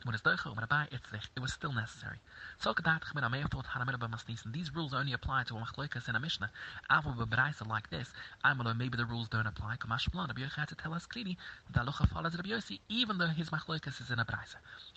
When 0.04 0.14
it's 0.14 0.22
doichel, 0.22 0.56
when 0.56 0.64
it 0.64 1.40
was 1.40 1.52
still 1.52 1.72
necessary. 1.72 2.18
So 2.58 2.72
kadat 2.72 3.02
chmir 3.02 3.22
amei 3.22 3.48
thought 3.50 3.66
haramir 3.66 3.98
b'masnisin. 3.98 4.52
These 4.52 4.74
rules 4.74 4.94
only 4.94 5.12
apply 5.12 5.44
to 5.44 5.56
a 5.56 5.60
machlokas 5.60 6.08
in 6.08 6.16
a 6.16 6.20
mishnah. 6.20 6.50
Avo 6.90 7.14
b'braisa 7.14 7.66
like 7.66 7.90
this, 7.90 8.08
I'm 8.42 8.60
alone, 8.60 8.78
maybe 8.78 8.96
the 8.96 9.04
rules 9.04 9.28
don't 9.28 9.46
apply. 9.46 9.76
Kamash 9.76 10.10
plan. 10.10 10.28
Rabbi 10.28 10.40
Yochanan 10.40 10.58
had 10.60 10.68
to 10.68 10.74
tell 10.74 10.94
us 10.94 11.04
clearly 11.04 11.36
that 11.74 11.84
alocha 11.84 12.08
follows 12.08 12.34
Rabbi 12.34 12.48
Yossi, 12.48 12.80
even 12.88 13.18
though 13.18 13.26
his 13.26 13.50
machlokas 13.50 14.00
is 14.00 14.10
in 14.10 14.18
a 14.18 14.24
braisa. 14.24 14.56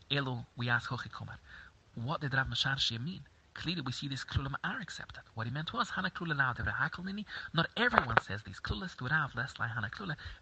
Elu, 0.09 0.45
we 0.55 0.69
ask 0.69 0.89
Hochi 0.89 1.11
Kumar. 1.11 1.37
What 1.95 2.21
did 2.21 2.33
Rav 2.33 2.47
Masharshi 2.47 2.97
mean? 3.03 3.21
Clearly, 3.53 3.81
we 3.81 3.91
see 3.91 4.07
these 4.07 4.23
klulim 4.23 4.55
are 4.63 4.79
accepted. 4.79 5.23
What 5.35 5.47
he 5.47 5.53
meant 5.53 5.73
was 5.73 5.89
Hana 5.91 6.09
klula 6.09 6.35
now 6.35 6.53
Hakalini. 6.53 7.25
Not 7.53 7.69
everyone 7.77 8.19
says 8.21 8.41
these 8.43 8.59
klulas 8.59 8.95
to 8.97 9.05
Rav, 9.05 9.35
less 9.35 9.53
like. 9.59 9.71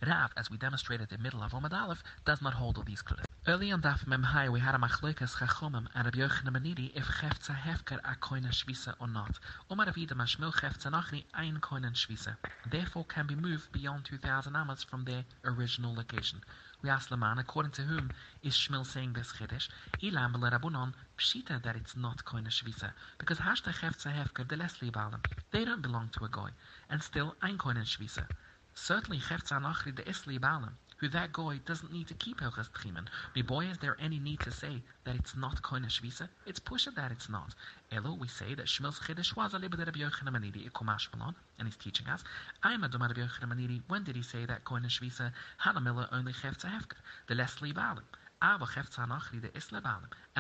Rav, 0.08 0.32
as 0.38 0.50
we 0.50 0.58
demonstrated 0.58 1.12
in 1.12 1.18
the 1.18 1.24
middle 1.24 1.44
of 1.44 1.52
Omad 1.52 1.74
Aleph, 1.74 2.04
does 2.26 2.42
not 2.42 2.54
hold 2.54 2.78
all 2.78 2.84
these 2.84 3.02
klulas. 3.02 3.26
Early 3.48 3.72
on 3.72 3.82
Daf 3.82 4.06
Memhai, 4.06 4.50
we 4.50 4.60
had 4.60 4.76
a 4.76 4.78
machlokas 4.78 5.36
chachomim 5.36 5.88
and 5.96 6.06
Rabbi 6.06 6.20
Yochanan 6.20 6.54
Menidi 6.56 6.92
if 6.96 7.06
chefza 7.06 7.56
hefker 7.56 8.00
a 8.04 8.16
koina 8.16 8.52
shvisa 8.52 8.94
or 9.00 9.08
not. 9.08 9.40
Omar 9.70 9.88
Avida 9.88 10.14
mashmil 10.14 10.54
chefza 10.54 10.92
nachni 10.92 11.24
ein 11.34 11.60
koina 11.60 11.92
shvisa. 11.92 12.38
Therefore, 12.70 13.06
can 13.06 13.28
be 13.28 13.36
moved 13.36 13.72
beyond 13.72 14.06
2,000 14.06 14.56
amas 14.56 14.84
from 14.84 15.06
their 15.06 15.26
original 15.44 15.96
location. 15.96 16.42
We 16.84 16.90
ask 16.90 17.12
Laman, 17.12 17.38
according 17.38 17.74
to 17.74 17.84
whom 17.84 18.12
is 18.42 18.56
Shmuel 18.56 18.88
saying 18.88 19.14
this 19.14 19.32
Chiddush? 19.34 19.70
Ilam 20.02 20.34
Rabunon 20.34 20.94
Pshita 21.16 21.62
that 21.62 21.76
it's 21.76 21.96
not 21.96 22.26
Koina 22.26 22.48
Shvisa, 22.48 22.92
because 23.20 23.38
Hashta 23.38 23.72
Hefza 23.72 24.12
Hefker 24.12 24.48
de 24.48 24.56
Leslie 24.56 24.90
Balam. 24.90 25.20
They 25.52 25.64
don't 25.64 25.84
belong 25.84 26.10
to 26.18 26.26
a 26.26 26.28
Goy, 26.28 26.50
and 26.90 27.04
still 27.04 27.36
Ein 27.44 27.60
Koina 27.60 27.84
Shvisa. 27.84 28.26
Certainly 28.74 29.20
Hefza 29.20 29.62
Nachri 29.62 29.94
de 29.94 30.02
Isli 30.04 30.40
Balam. 30.40 30.74
Who 31.02 31.10
that 31.10 31.34
goy 31.34 31.60
doesn't 31.66 31.92
need 31.92 32.08
to 32.08 32.14
keep 32.14 32.40
Hilchas 32.40 32.70
Tchimen. 32.70 33.08
Me 33.36 33.42
boy, 33.42 33.66
is 33.66 33.80
there 33.80 33.98
any 34.00 34.20
need 34.20 34.40
to 34.42 34.52
say 34.52 34.84
that 35.04 35.16
it's 35.16 35.36
not 35.36 35.64
Koine 35.64 35.88
Shvisa? 35.88 36.30
It's 36.46 36.60
pushed 36.60 36.94
that 36.96 37.12
it's 37.12 37.28
not. 37.28 37.56
Elo, 37.92 38.14
we 38.14 38.28
say 38.28 38.54
that 38.54 38.68
Shmuel's 38.68 39.00
Chiddush 39.00 39.36
was 39.36 39.56
a 39.56 39.58
bit 39.78 39.88
of 39.88 39.96
Yochanan 39.96 40.30
Manidi, 40.30 40.70
Ikumash 40.70 41.08
Malon, 41.12 41.34
and 41.58 41.68
he's 41.68 41.76
teaching 41.76 42.06
us. 42.06 42.24
I'm 42.62 42.84
a 42.84 42.90
Doma 42.90 43.10
of 43.10 43.18
Yochanan 43.18 43.52
Manidi. 43.52 43.82
When 43.88 44.04
did 44.04 44.16
he 44.16 44.22
say 44.22 44.46
that 44.46 44.64
Koine 44.64 44.86
Shvisa, 44.86 45.32
Miller 45.82 46.08
only 46.12 46.34
to 46.60 46.68
Hefker, 46.68 47.02
the 47.28 47.34
Leslie 47.34 47.74
Balim? 47.74 48.04
And 48.44 48.60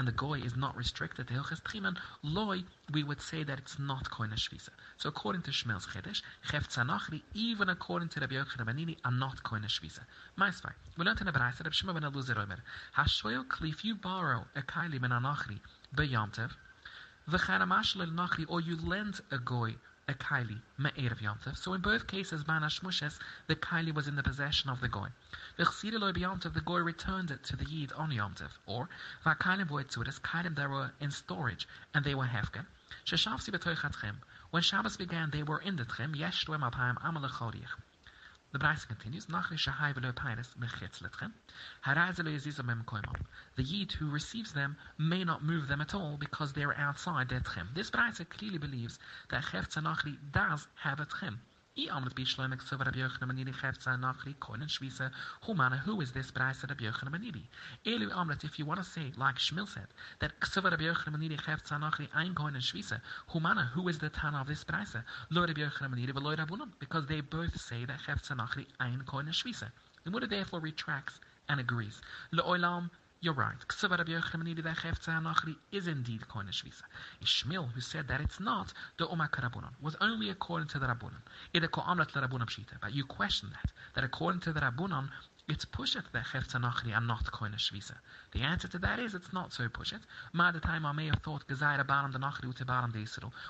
the 0.07 0.11
goy 0.11 0.39
is 0.39 0.55
not 0.55 0.75
restricted 0.75 1.27
to 1.27 1.33
Hilches 1.35 1.61
Tchimen, 1.61 1.97
loy, 2.23 2.63
we 2.91 3.03
would 3.03 3.21
say 3.21 3.43
that 3.43 3.59
it's 3.59 3.77
not 3.77 4.09
Koine 4.09 4.33
Shvisa. 4.33 4.69
So 4.97 5.09
according 5.09 5.43
to 5.43 5.51
Shmuel's 5.51 5.85
Chiddush, 5.85 6.23
Chefza 6.47 7.21
even 7.35 7.69
according 7.69 8.09
to 8.09 8.19
Rabbi 8.19 8.33
Yochanan 8.35 8.65
Banini, 8.65 8.97
are 9.05 9.11
not 9.11 9.43
Koine 9.43 9.65
Shvisa. 9.65 9.99
Maisvai, 10.35 10.73
we 10.97 11.05
learned 11.05 11.19
in 11.19 11.27
the 11.27 11.31
Braisa, 11.31 11.59
Rabbi 11.59 11.69
Shmuel 11.69 11.93
ben 11.93 12.11
Eluzar 12.11 12.37
Omer, 12.37 12.63
Hashoyel 12.97 13.45
Klif, 13.45 13.83
you 13.83 13.93
borrow 13.93 14.45
a 14.55 14.61
Kaili 14.61 14.99
ben 14.99 15.11
Anachri, 15.11 15.59
beyamtev, 15.95 16.49
v'chanamash 17.29 17.95
Nachri, 18.15 18.45
or 18.47 18.61
you 18.61 18.77
lend 18.77 19.19
a 19.31 19.37
goy 19.37 19.75
a 20.07 20.13
kaili 20.13 20.59
me'erev 20.77 21.19
yomtev. 21.19 21.57
So 21.57 21.73
in 21.73 21.81
both 21.81 22.07
cases, 22.07 22.43
banash 22.43 22.81
mushes, 22.81 23.19
the 23.47 23.55
kaili 23.55 23.93
was 23.93 24.07
in 24.07 24.15
the 24.15 24.23
possession 24.23 24.69
of 24.69 24.81
the 24.81 24.87
goy. 24.87 25.09
V'chsida 25.57 25.99
loy 25.99 26.11
b'yomtev, 26.11 26.53
the 26.53 26.61
goy 26.61 26.79
returned 26.79 27.31
it 27.31 27.43
to 27.43 27.55
the 27.55 27.65
yid 27.65 27.91
on 27.93 28.09
yomtev. 28.09 28.49
Or 28.65 28.89
v'kailim 29.25 29.67
voitzudas, 29.67 30.19
kailim 30.19 30.55
that 30.55 30.69
were 30.69 30.91
in 30.99 31.11
storage 31.11 31.67
and 31.93 32.03
they 32.03 32.15
were 32.15 32.25
hefken. 32.25 32.65
Sheshavsi. 33.05 34.15
When 34.51 34.63
Shabbos 34.63 34.97
began, 34.97 35.29
they 35.29 35.43
were 35.43 35.59
in 35.59 35.75
the 35.75 35.85
tchem. 35.85 36.15
Yesh 36.15 36.45
loem 36.45 36.69
alpayim 36.69 36.97
amalech 37.01 37.39
the 38.51 38.59
Braisa 38.59 38.85
continues, 38.85 39.25
The 43.55 43.63
Yid 43.63 43.91
who 43.93 44.09
receives 44.09 44.51
them 44.51 44.77
may 44.97 45.23
not 45.23 45.43
move 45.43 45.67
them 45.67 45.79
at 45.79 45.95
all 45.95 46.17
because 46.17 46.51
they 46.51 46.63
are 46.63 46.75
outside 46.75 47.29
their 47.29 47.39
tchem. 47.39 47.73
This 47.73 47.89
Braisa 47.89 48.27
clearly 48.27 48.57
believes 48.57 48.99
that 49.29 49.45
Chef 49.45 49.69
Tzanachri 49.69 50.17
does 50.31 50.67
have 50.75 50.99
a 50.99 51.05
tchem. 51.05 51.37
I 51.77 51.87
amlet 51.87 52.15
bi 52.15 52.23
shloim 52.23 52.51
ek 52.53 52.63
sovar 52.63 52.87
Rabbi 52.87 52.99
Manidi 53.25 53.53
chefza 53.53 53.97
nachri 53.97 54.35
koinen 54.35 54.67
shvisa 54.67 55.09
humana 55.43 55.77
who 55.77 56.01
is 56.01 56.11
this 56.11 56.29
Yochanan 56.29 57.11
Manidi 57.13 57.43
Elu 57.85 58.43
if 58.43 58.59
you 58.59 58.65
want 58.65 58.83
to 58.83 58.83
say 58.83 59.13
like 59.15 59.37
Shmuel 59.37 59.69
said 59.69 59.87
that 60.19 60.33
sovar 60.41 60.71
Rabbi 60.71 60.83
Yochanan 60.83 61.15
Manidi 61.15 61.39
chefza 61.39 61.79
nachri 61.79 62.09
ein 62.13 62.35
koinen 62.35 62.59
shvisa 62.59 62.99
humana 63.27 63.71
who 63.73 63.87
is 63.87 63.99
the 63.99 64.09
Tana 64.09 64.41
of 64.41 64.47
this 64.47 64.65
braisa 64.65 65.05
lo 65.29 65.45
Rabbi 65.45 65.61
Yochanan 65.61 65.95
Manidi 65.95 66.11
v'lo 66.11 66.35
Rabbunon 66.35 66.71
because 66.77 67.05
they 67.05 67.21
both 67.21 67.57
say 67.57 67.85
that 67.85 68.01
chefza 68.01 68.35
nachri 68.35 68.65
ein 68.81 69.03
koinen 69.07 69.31
shvisa 69.31 69.71
the 70.03 70.11
Muda 70.11 70.27
therefore 70.27 70.59
retracts 70.59 71.21
and 71.47 71.61
agrees 71.61 72.01
you're 73.23 73.35
right. 73.35 73.53
Ksuva 73.67 73.99
Rabbi 73.99 74.13
Yochanan 74.13 74.63
that 74.63 74.77
Nachri 74.77 75.55
is 75.71 75.85
indeed 75.85 76.21
Koine 76.27 76.49
Shvisa. 76.49 76.81
Ishmael, 77.21 77.67
who 77.67 77.79
said 77.79 78.07
that 78.07 78.19
it's 78.19 78.39
not, 78.39 78.73
the 78.97 79.07
Umar 79.07 79.29
Karabunan, 79.29 79.69
was 79.79 79.95
only 80.01 80.31
according 80.31 80.69
to 80.69 80.79
the 80.79 80.87
Rabunan. 80.87 81.21
Ida 81.53 81.67
Ko 81.67 81.81
Amrat 81.81 82.11
Rabbunan 82.13 82.47
Pshita. 82.47 82.81
But 82.81 82.95
you 82.95 83.05
question 83.05 83.51
that, 83.51 83.71
that 83.93 84.03
according 84.03 84.41
to 84.41 84.53
the 84.53 84.61
Rabunan, 84.61 85.09
it's 85.47 85.65
pushet 85.65 86.11
that 86.13 86.25
Chefza 86.25 86.59
Nachri 86.59 86.99
not 87.05 87.25
Koine 87.25 87.57
Shvisa. 87.57 87.95
The 88.31 88.41
answer 88.41 88.67
to 88.69 88.79
that 88.79 88.97
is 88.97 89.13
it's 89.13 89.31
not 89.31 89.53
so 89.53 89.67
pushet. 89.67 90.01
Ma 90.33 90.51
the 90.51 90.59
time 90.59 90.83
I 90.83 90.91
may 90.91 91.05
have 91.05 91.21
thought 91.21 91.47
Gezaida 91.47 91.85
Balam 91.85 92.11
the 92.13 92.17
Nachri 92.17 92.45
ute 92.49 92.65
Balam 92.65 92.91
de 92.91 93.05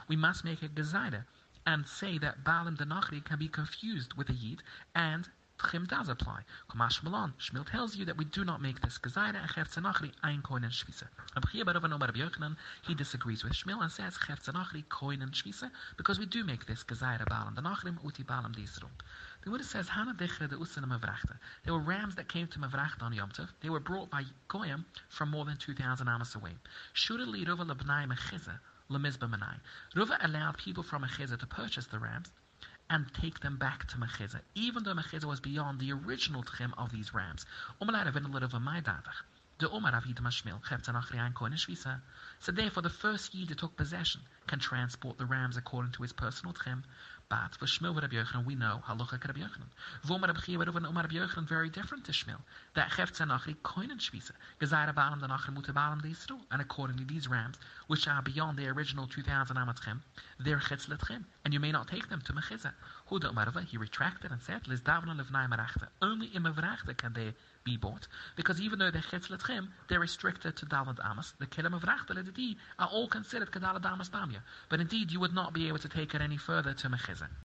We 0.10 0.18
must 0.18 0.44
make 0.44 0.62
a 0.64 0.68
Gezaida 0.68 1.24
and 1.66 1.88
say 1.88 2.18
that 2.18 2.44
Balam 2.44 2.78
the 2.78 2.84
Nachri 2.84 3.24
can 3.24 3.40
be 3.40 3.48
confused 3.48 4.16
with 4.16 4.28
a 4.30 4.34
Yid 4.34 4.64
and 4.96 5.30
Tchim 5.62 5.88
does 5.88 6.10
apply. 6.10 6.42
Kumash 6.72 7.04
Malon, 7.04 7.34
Shmuel 7.40 7.70
tells 7.70 7.96
you 7.96 8.06
that 8.06 8.18
we 8.18 8.26
do 8.26 8.44
not 8.44 8.62
make 8.62 8.82
this 8.82 8.98
Gezaira 8.98 9.36
and 9.36 10.12
ein 10.24 10.42
Koin 10.42 10.64
and 10.64 10.72
Shvisa. 10.72 11.08
Rabbi 11.36 12.18
Yochanan, 12.18 12.58
he 12.82 12.96
disagrees 12.96 13.44
with 13.44 13.54
Shmuel 13.54 13.84
and 13.84 13.92
says 13.92 14.18
Chef 14.26 14.44
Koin 14.44 15.22
and 15.22 15.32
Shvisa 15.32 15.70
because 15.98 16.18
we 16.18 16.26
do 16.26 16.44
make 16.44 16.66
this 16.66 16.84
Gezaira 16.84 17.26
Balam 17.28 17.56
Danachrim 17.56 18.04
Uti 18.04 18.24
Balam. 18.24 18.56
The 19.44 19.50
Buddha 19.50 19.64
says 19.64 19.88
Hana 19.88 20.16
Dichre 20.16 20.50
de 20.50 20.56
Usin 20.58 20.84
Mavrachte. 20.84 21.38
There 21.64 21.74
were 21.74 21.80
rams 21.80 22.16
that 22.16 22.28
came 22.28 22.48
to 22.48 22.60
Mavrachte 22.60 23.04
on 23.04 23.14
Yom 23.14 23.30
Tov. 23.30 23.50
They 23.62 23.70
were 23.70 23.80
brought 23.80 24.10
by 24.10 24.24
Goyim 24.48 24.86
from 25.10 25.30
more 25.30 25.46
than 25.46 25.58
2,000 25.58 26.08
amas 26.08 26.34
away. 26.34 26.56
Shura 26.96 27.28
li 27.28 27.46
Rova 27.46 27.66
lebnai 27.66 28.08
mechiza 28.08 28.60
lemizba 28.90 29.30
manai. 29.30 29.60
Rova 29.96 30.18
allowed 30.22 30.58
people 30.58 30.84
from 30.84 31.04
Mechiza 31.04 31.38
to 31.40 31.46
purchase 31.46 31.86
the 31.86 32.00
rams 32.00 32.32
and 32.92 33.12
take 33.14 33.40
them 33.40 33.56
back 33.56 33.88
to 33.88 33.98
Mechizah, 33.98 34.42
even 34.54 34.84
though 34.84 34.94
Mechizah 34.94 35.26
was 35.26 35.40
beyond 35.40 35.80
the 35.80 35.94
original 35.94 36.44
tchim 36.44 36.74
of 36.78 36.92
these 36.92 37.14
rams. 37.14 37.46
So 42.40 42.52
therefore, 42.52 42.82
the 42.84 42.90
first 42.90 43.34
Yid 43.34 43.48
that 43.48 43.58
took 43.60 43.78
possession 43.78 44.22
can 44.46 44.60
transport 44.60 45.18
the 45.18 45.26
rams 45.26 45.56
according 45.56 45.94
to 45.94 46.04
his 46.04 46.12
personal 46.12 46.54
tchim, 46.54 46.84
but 47.32 47.56
for 47.58 47.66
Shmuel 47.66 47.96
Rabbi 47.96 48.18
Yochanan, 48.18 48.46
we 48.46 48.56
know 48.56 48.82
halacha 48.86 49.26
Rabbi 49.26 49.40
Yochanan. 49.40 49.72
V'omar 50.06 50.28
Rabbi 50.28 50.42
Chia 50.42 50.58
Rabbi 50.58 50.78
Umar 50.80 51.04
Rabbi 51.04 51.16
Yochanan, 51.16 51.48
very 51.48 51.70
different 51.70 52.04
to 52.04 52.12
Shmuel. 52.12 52.42
That 52.76 52.90
cheft 52.90 53.16
zanachri 53.16 53.56
koinen 53.64 54.00
shvisa. 54.00 54.32
Gezayra 54.60 54.94
balam 54.94 55.22
danachri 55.22 55.54
muta 55.54 55.72
balam 55.72 56.02
deisru. 56.02 56.38
And 56.52 56.62
accordingly, 56.62 57.06
these 57.06 57.30
rams, 57.30 57.56
which 57.88 58.06
are 58.06 58.22
beyond 58.22 58.58
the 58.58 58.68
original 58.68 59.08
2,000 59.08 59.56
amatchem, 59.56 60.02
they're 60.42 60.58
chetz 60.58 60.90
letchem. 60.90 61.24
And 61.46 61.54
you 61.54 61.62
may 61.62 61.72
not 61.72 61.88
take 61.88 62.10
them 62.10 62.20
to 62.26 62.34
mechiza. 62.34 62.74
Huda 63.10 63.34
Umarva, 63.34 63.66
he 63.66 63.78
retracted 63.78 64.32
and 64.32 64.42
said, 64.42 64.68
Liz 64.68 64.82
davna 64.82 65.18
levnai 65.18 65.50
marachta. 65.50 65.88
Only 66.02 66.30
in 66.36 66.44
mavrachte 66.44 66.98
can 66.98 67.14
they 67.14 67.34
be 67.64 67.78
bought. 67.78 68.08
Because 68.36 68.62
even 68.62 68.80
though 68.80 68.92
they're 68.92 69.02
chetz 69.02 69.28
letchem, 69.28 69.70
they're 69.90 70.00
restricted 70.00 70.56
to 70.58 70.66
dalad 70.66 71.00
amas. 71.04 71.34
The 71.40 71.48
kelim 71.48 71.76
of 71.76 71.84
rachta 71.84 72.56
are 72.80 72.88
all 72.88 73.08
considered 73.08 73.52
kedalad 73.52 73.86
amas 73.86 74.10
damya. 74.10 74.42
But 74.70 74.80
indeed, 74.80 75.12
you 75.12 75.20
would 75.20 75.34
not 75.34 75.54
be 75.54 75.68
able 75.68 75.80
to 75.80 75.90
take 75.90 76.14
it 76.14 76.22
any 76.22 76.38
further 76.38 76.74
to 76.74 76.90
mechiza. 76.90 77.28